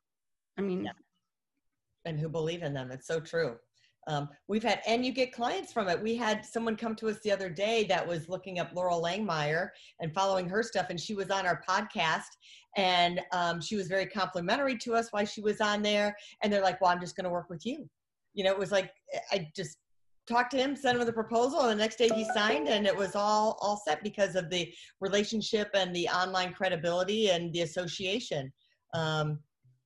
I 0.60 0.62
mean, 0.62 0.86
yeah. 0.86 0.92
and 2.06 2.20
who 2.20 2.30
believe 2.30 2.62
in 2.62 2.76
them. 2.76 2.92
It's 2.92 3.08
so 3.08 3.20
true. 3.20 3.56
Um, 4.08 4.30
we've 4.48 4.64
had, 4.64 4.82
and 4.86 5.06
you 5.06 5.14
get 5.14 5.32
clients 5.32 5.72
from 5.72 5.88
it. 5.88 6.02
We 6.02 6.16
had 6.16 6.46
someone 6.46 6.76
come 6.76 6.96
to 6.98 7.08
us 7.08 7.20
the 7.24 7.32
other 7.32 7.50
day 7.50 7.86
that 7.86 8.06
was 8.06 8.30
looking 8.30 8.60
up 8.60 8.74
Loral 8.74 9.02
Langemeier 9.02 9.70
and 10.00 10.14
following 10.14 10.50
her 10.50 10.62
stuff, 10.62 10.88
and 10.90 11.00
she 11.00 11.14
was 11.14 11.30
on 11.30 11.46
our 11.46 11.64
podcast, 11.68 12.24
and 12.76 13.22
um, 13.32 13.62
she 13.62 13.76
was 13.76 13.88
very 13.88 14.06
complimentary 14.06 14.78
to 14.78 14.96
us 14.96 15.10
while 15.12 15.26
she 15.26 15.42
was 15.42 15.62
on 15.62 15.82
there. 15.82 16.16
And 16.42 16.52
they're 16.52 16.62
like, 16.62 16.82
"Well, 16.82 16.92
I'm 16.92 17.00
just 17.00 17.16
going 17.16 17.26
to 17.26 17.30
work 17.30 17.50
with 17.50 17.66
you." 17.66 17.90
You 18.34 18.44
know, 18.44 18.52
it 18.52 18.60
was 18.60 18.72
like 18.72 18.92
I 19.32 19.50
just 19.56 19.78
talked 20.28 20.52
to 20.52 20.58
him, 20.58 20.76
sent 20.76 20.98
him 20.98 21.06
the 21.06 21.14
proposal, 21.14 21.62
and 21.62 21.72
the 21.72 21.84
next 21.84 21.98
day 21.98 22.10
he 22.14 22.26
signed, 22.34 22.68
and 22.68 22.86
it 22.88 22.96
was 22.96 23.16
all 23.16 23.58
all 23.62 23.82
set 23.86 24.04
because 24.04 24.36
of 24.36 24.50
the 24.50 24.74
relationship 25.00 25.70
and 25.74 25.96
the 25.96 26.08
online 26.10 26.54
credibility 26.54 27.30
and 27.30 27.54
the 27.54 27.62
association 27.62 28.52
um, 28.94 29.40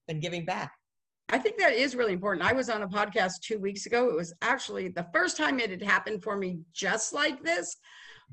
and 0.08 0.21
giving 0.21 0.45
back. 0.45 0.71
I 1.30 1.38
think 1.38 1.58
that 1.58 1.73
is 1.73 1.95
really 1.95 2.13
important. 2.13 2.45
I 2.45 2.54
was 2.54 2.69
on 2.69 2.84
a 2.84 2.88
podcast 2.88 3.41
two 3.41 3.60
weeks 3.60 3.86
ago. 3.86 4.10
It 4.10 4.15
was 4.15 4.34
actually 4.41 4.88
the 4.89 5.08
first 5.13 5.36
time 5.36 5.60
it 5.60 5.69
had 5.69 5.82
happened 5.82 6.23
for 6.23 6.38
me 6.38 6.60
just 6.73 7.13
like 7.13 7.43
this. 7.43 7.76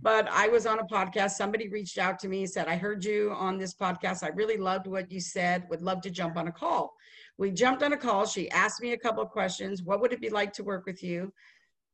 But 0.02 0.28
I 0.30 0.48
was 0.48 0.66
on 0.66 0.80
a 0.80 0.84
podcast. 0.84 1.30
Somebody 1.32 1.68
reached 1.68 1.98
out 1.98 2.18
to 2.20 2.28
me, 2.28 2.46
said, 2.46 2.66
I 2.66 2.76
heard 2.76 3.04
you 3.04 3.32
on 3.32 3.58
this 3.58 3.74
podcast. 3.74 4.22
I 4.22 4.28
really 4.28 4.56
loved 4.56 4.86
what 4.86 5.10
you 5.10 5.20
said. 5.20 5.66
Would 5.70 5.82
love 5.82 6.00
to 6.02 6.10
jump 6.10 6.36
on 6.36 6.48
a 6.48 6.52
call. 6.52 6.94
We 7.38 7.50
jumped 7.50 7.82
on 7.82 7.92
a 7.92 7.96
call. 7.96 8.26
She 8.26 8.50
asked 8.50 8.82
me 8.82 8.92
a 8.92 8.98
couple 8.98 9.22
of 9.22 9.30
questions. 9.30 9.82
What 9.82 10.00
would 10.00 10.12
it 10.12 10.20
be 10.20 10.30
like 10.30 10.52
to 10.54 10.64
work 10.64 10.84
with 10.86 11.02
you? 11.02 11.32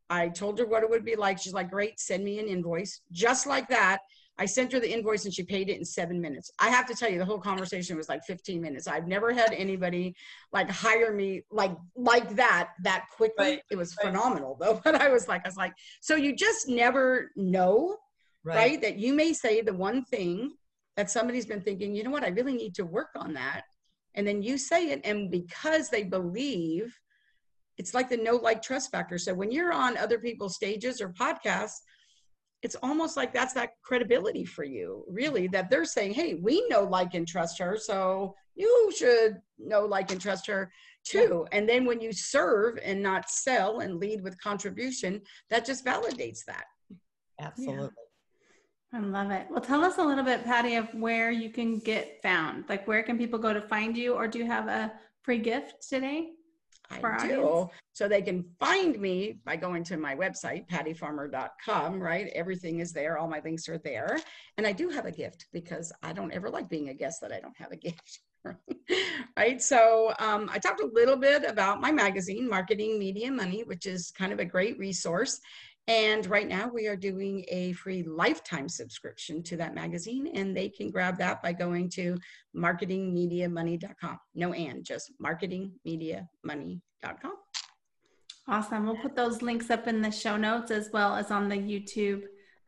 I 0.08 0.28
told 0.28 0.58
her 0.58 0.66
what 0.66 0.82
it 0.82 0.90
would 0.90 1.04
be 1.04 1.14
like. 1.14 1.38
She's 1.38 1.52
like, 1.52 1.70
Great, 1.70 2.00
send 2.00 2.24
me 2.24 2.38
an 2.40 2.46
invoice. 2.46 3.00
Just 3.12 3.46
like 3.46 3.68
that. 3.68 4.00
I 4.40 4.46
sent 4.46 4.72
her 4.72 4.80
the 4.80 4.90
invoice 4.90 5.26
and 5.26 5.34
she 5.34 5.42
paid 5.42 5.68
it 5.68 5.76
in 5.78 5.84
seven 5.84 6.18
minutes. 6.18 6.50
I 6.58 6.70
have 6.70 6.86
to 6.86 6.94
tell 6.94 7.10
you, 7.10 7.18
the 7.18 7.26
whole 7.26 7.38
conversation 7.38 7.94
was 7.98 8.08
like 8.08 8.24
15 8.24 8.58
minutes. 8.62 8.88
I've 8.88 9.06
never 9.06 9.34
had 9.34 9.52
anybody 9.52 10.16
like 10.50 10.70
hire 10.70 11.12
me 11.12 11.42
like 11.50 11.76
like 11.94 12.34
that 12.36 12.70
that 12.82 13.04
quickly. 13.14 13.44
Right. 13.44 13.62
It 13.70 13.76
was 13.76 13.94
Right. 13.98 14.06
phenomenal 14.06 14.56
though. 14.58 14.80
But 14.84 14.94
I 14.94 15.10
was 15.10 15.28
like, 15.28 15.42
I 15.44 15.48
was 15.48 15.58
like, 15.58 15.74
so 16.00 16.16
you 16.16 16.34
just 16.34 16.68
never 16.68 17.30
know, 17.36 17.98
right? 18.42 18.80
That 18.80 18.98
you 18.98 19.12
may 19.12 19.34
say 19.34 19.60
the 19.60 19.74
one 19.74 20.04
thing 20.06 20.52
that 20.96 21.10
somebody's 21.10 21.46
been 21.46 21.60
thinking, 21.60 21.94
you 21.94 22.02
know 22.02 22.10
what, 22.10 22.24
I 22.24 22.28
really 22.28 22.54
need 22.54 22.74
to 22.76 22.86
work 22.86 23.10
on 23.16 23.34
that. 23.34 23.64
And 24.14 24.26
then 24.26 24.42
you 24.42 24.56
say 24.56 24.88
it, 24.90 25.02
and 25.04 25.30
because 25.30 25.90
they 25.90 26.02
believe, 26.02 26.98
it's 27.76 27.92
like 27.92 28.08
the 28.08 28.16
know 28.16 28.36
like 28.36 28.62
trust 28.62 28.90
factor. 28.90 29.18
So 29.18 29.34
when 29.34 29.52
you're 29.52 29.72
on 29.72 29.98
other 29.98 30.18
people's 30.18 30.54
stages 30.54 31.00
or 31.02 31.10
podcasts, 31.10 31.80
it's 32.62 32.76
almost 32.82 33.16
like 33.16 33.32
that's 33.32 33.54
that 33.54 33.70
credibility 33.82 34.44
for 34.44 34.64
you, 34.64 35.04
really, 35.08 35.46
that 35.48 35.70
they're 35.70 35.84
saying, 35.84 36.12
hey, 36.12 36.34
we 36.34 36.66
know, 36.68 36.84
like, 36.84 37.14
and 37.14 37.26
trust 37.26 37.58
her. 37.58 37.76
So 37.76 38.34
you 38.54 38.92
should 38.96 39.40
know, 39.58 39.86
like, 39.86 40.12
and 40.12 40.20
trust 40.20 40.46
her 40.46 40.70
too. 41.04 41.46
And 41.52 41.66
then 41.68 41.86
when 41.86 42.00
you 42.00 42.12
serve 42.12 42.78
and 42.84 43.02
not 43.02 43.30
sell 43.30 43.80
and 43.80 43.98
lead 43.98 44.22
with 44.22 44.40
contribution, 44.42 45.22
that 45.48 45.64
just 45.64 45.84
validates 45.84 46.44
that. 46.46 46.64
Absolutely. 47.40 47.88
I 48.92 48.98
love 48.98 49.30
it. 49.30 49.46
Well, 49.48 49.60
tell 49.60 49.84
us 49.84 49.98
a 49.98 50.04
little 50.04 50.24
bit, 50.24 50.44
Patty, 50.44 50.74
of 50.74 50.92
where 50.92 51.30
you 51.30 51.48
can 51.48 51.78
get 51.78 52.20
found. 52.22 52.64
Like, 52.68 52.86
where 52.86 53.02
can 53.02 53.16
people 53.16 53.38
go 53.38 53.54
to 53.54 53.62
find 53.62 53.96
you, 53.96 54.14
or 54.14 54.26
do 54.28 54.38
you 54.38 54.46
have 54.46 54.68
a 54.68 54.92
free 55.22 55.38
gift 55.38 55.88
today? 55.88 56.32
For 56.98 57.12
I 57.12 57.26
do. 57.26 57.70
So 57.92 58.08
they 58.08 58.22
can 58.22 58.44
find 58.58 58.98
me 58.98 59.38
by 59.44 59.56
going 59.56 59.84
to 59.84 59.96
my 59.96 60.14
website, 60.14 60.68
pattyfarmer.com, 60.68 62.00
right? 62.00 62.28
Everything 62.34 62.80
is 62.80 62.92
there. 62.92 63.18
All 63.18 63.28
my 63.28 63.40
links 63.44 63.68
are 63.68 63.78
there. 63.78 64.18
And 64.56 64.66
I 64.66 64.72
do 64.72 64.88
have 64.88 65.06
a 65.06 65.12
gift 65.12 65.46
because 65.52 65.92
I 66.02 66.12
don't 66.12 66.32
ever 66.32 66.50
like 66.50 66.68
being 66.68 66.88
a 66.88 66.94
guest 66.94 67.20
that 67.20 67.32
I 67.32 67.40
don't 67.40 67.56
have 67.58 67.72
a 67.72 67.76
gift. 67.76 68.20
right. 69.36 69.60
So 69.60 70.14
um, 70.18 70.48
I 70.50 70.58
talked 70.58 70.80
a 70.80 70.90
little 70.92 71.16
bit 71.16 71.44
about 71.44 71.80
my 71.80 71.92
magazine, 71.92 72.48
Marketing 72.48 72.98
Media 72.98 73.30
Money, 73.30 73.64
which 73.64 73.86
is 73.86 74.10
kind 74.10 74.32
of 74.32 74.38
a 74.38 74.44
great 74.44 74.78
resource. 74.78 75.40
And 75.88 76.26
right 76.26 76.46
now 76.46 76.70
we 76.72 76.86
are 76.86 76.96
doing 76.96 77.44
a 77.48 77.72
free 77.72 78.02
lifetime 78.02 78.68
subscription 78.68 79.42
to 79.44 79.56
that 79.56 79.74
magazine, 79.74 80.28
and 80.34 80.56
they 80.56 80.68
can 80.68 80.90
grab 80.90 81.18
that 81.18 81.42
by 81.42 81.52
going 81.52 81.88
to 81.90 82.16
marketingmediamoney.com. 82.56 84.18
No 84.34 84.52
and, 84.52 84.84
just 84.84 85.12
marketingmediamoney.com. 85.20 87.32
Awesome. 88.48 88.86
We'll 88.86 88.96
put 88.96 89.16
those 89.16 89.42
links 89.42 89.70
up 89.70 89.86
in 89.86 90.02
the 90.02 90.10
show 90.10 90.36
notes 90.36 90.70
as 90.70 90.90
well 90.92 91.14
as 91.14 91.30
on 91.30 91.48
the 91.48 91.56
YouTube 91.56 92.22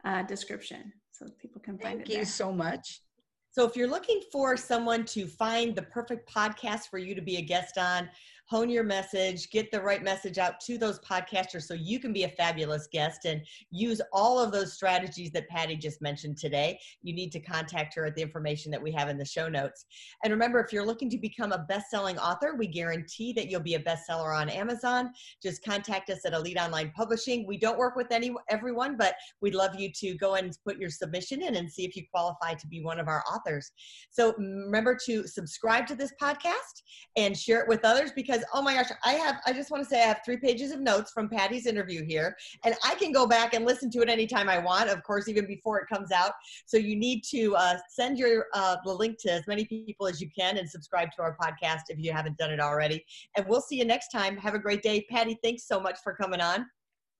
uh, 0.05 0.23
description 0.23 0.93
so 1.11 1.27
people 1.41 1.61
can 1.61 1.79
find 1.79 1.99
Thank 1.99 2.03
it 2.03 2.09
Thank 2.09 2.19
you 2.21 2.25
so 2.25 2.53
much. 2.53 3.03
So 3.51 3.67
if 3.67 3.77
you're 3.77 3.89
looking 3.89 4.21
for 4.33 4.57
someone 4.57 5.05
to 5.07 5.27
find 5.27 5.77
the 5.77 5.83
perfect 5.83 6.33
podcast 6.33 6.89
for 6.91 6.99
you 6.99 7.15
to 7.15 7.21
be 7.21 7.37
a 7.37 7.43
guest 7.43 7.77
on, 7.77 8.09
hone 8.53 8.69
your 8.69 8.85
message, 8.85 9.49
get 9.49 9.71
the 9.73 9.81
right 9.81 10.03
message 10.03 10.37
out 10.37 10.61
to 10.61 10.77
those 10.77 11.01
podcasters 11.01 11.63
so 11.63 11.73
you 11.73 11.99
can 11.99 12.13
be 12.13 12.25
a 12.25 12.29
fabulous 12.29 12.87
guest 12.93 13.25
and 13.25 13.41
use 13.71 13.99
all 14.13 14.39
of 14.39 14.53
those 14.53 14.75
strategies 14.75 15.31
that 15.31 15.49
Patty 15.49 15.75
just 15.75 16.03
mentioned 16.03 16.37
today. 16.37 16.79
You 17.03 17.15
need 17.15 17.33
to 17.33 17.41
contact 17.41 17.95
her 17.95 18.05
at 18.05 18.15
the 18.15 18.21
information 18.21 18.71
that 18.71 18.83
we 18.83 18.93
have 18.93 19.09
in 19.09 19.17
the 19.17 19.25
show 19.25 19.49
notes. 19.49 19.87
And 20.23 20.31
remember, 20.31 20.61
if 20.61 20.71
you're 20.71 20.85
looking 20.85 21.09
to 21.09 21.17
become 21.17 21.53
a 21.53 21.65
best-selling 21.67 22.19
author, 22.19 22.55
we 22.55 22.67
guarantee 22.67 23.33
that 23.33 23.49
you'll 23.49 23.61
be 23.61 23.77
a 23.77 23.83
bestseller 23.83 24.39
on 24.39 24.51
Amazon. 24.51 25.13
Just 25.43 25.65
contact 25.65 26.11
us 26.11 26.27
at 26.27 26.35
Elite 26.35 26.59
Online 26.59 26.93
Publishing. 26.95 27.47
We 27.47 27.57
don't 27.57 27.79
work 27.79 27.97
with 27.97 28.09
any 28.11 28.35
everyone, 28.51 28.99
but 28.99 29.15
we'd 29.41 29.55
love 29.55 29.81
you 29.81 29.91
to 29.95 30.15
go 30.17 30.35
and 30.35 30.55
put 30.63 30.77
your 30.77 30.91
submission 30.91 31.41
in 31.41 31.57
and 31.57 31.73
see 31.73 31.87
if 31.87 31.97
you 31.97 32.03
qualify 32.13 32.53
to 32.53 32.67
be 32.67 32.83
one 32.83 33.01
of 33.01 33.09
our 33.09 33.25
authors. 33.35 33.73
So 34.11 34.35
remember 34.37 34.99
to 35.07 35.27
subscribe 35.27 35.87
to 35.87 35.95
this 35.95 36.13
podcast 36.21 36.83
and 37.17 37.35
share 37.35 37.63
it 37.63 37.69
with 37.69 37.83
others 37.83 38.13
because 38.43 38.59
oh 38.59 38.63
my 38.63 38.75
gosh, 38.75 38.91
I 39.05 39.13
have 39.15 39.41
I 39.47 39.53
just 39.53 39.71
want 39.71 39.83
to 39.83 39.89
say 39.89 40.03
I 40.03 40.07
have 40.07 40.21
three 40.25 40.37
pages 40.37 40.73
of 40.73 40.81
notes 40.81 41.13
from 41.13 41.29
Patty's 41.29 41.67
interview 41.67 42.05
here, 42.05 42.37
and 42.65 42.75
I 42.85 42.95
can 42.95 43.13
go 43.13 43.27
back 43.27 43.55
and 43.55 43.65
listen 43.65 43.91
to 43.93 44.01
it 44.01 44.09
anytime 44.09 44.49
I 44.49 44.59
want. 44.59 44.91
Of 44.91 45.03
course, 45.03 45.29
even 45.29 45.47
before 45.47 45.79
it 45.81 45.87
comes 45.93 46.13
out. 46.13 46.33
So 46.67 46.77
you 46.77 46.97
need 46.97 47.23
to 47.31 47.55
uh, 47.57 47.79
send 47.91 48.19
your 48.19 48.47
uh, 48.55 48.77
the 48.85 48.93
link 48.93 49.19
to 49.21 49.33
as 49.33 49.47
many 49.47 49.65
people 49.65 50.07
as 50.07 50.21
you 50.21 50.29
can 50.37 50.59
and 50.59 50.69
subscribe 50.69 51.11
to 51.17 51.23
our 51.23 51.37
podcast 51.37 51.83
if 51.89 51.99
you 51.99 52.13
haven't 52.13 52.39
done 52.39 52.51
it 52.51 52.61
already. 52.61 53.05
And 53.37 53.47
we'll 53.47 53.61
see 53.61 53.77
you 53.77 53.85
next 53.85 54.09
time. 54.09 54.37
Have 54.37 54.55
a 54.55 54.59
great 54.59 54.83
day, 54.83 55.07
Patty. 55.11 55.39
Thanks 55.43 55.67
so 55.67 55.81
much 55.81 55.99
for 56.03 56.15
coming 56.15 56.41
on. 56.41 56.67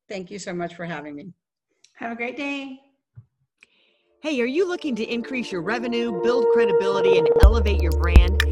Thank 0.09 0.31
you 0.31 0.39
so 0.39 0.53
much 0.53 0.75
for 0.75 0.85
having 0.85 1.15
me. 1.15 1.33
Have 1.95 2.13
a 2.13 2.17
great 2.17 2.37
day. 2.37 2.81
Hey, 4.23 4.41
are 4.41 4.47
you 4.47 4.69
looking 4.69 4.95
to 4.97 5.05
increase 5.05 5.51
your 5.51 5.63
revenue, 5.63 6.23
build 6.23 6.47
credibility, 6.53 7.19
and 7.19 7.29
elevate 7.43 7.83
your 7.83 7.93
brand? 7.93 8.52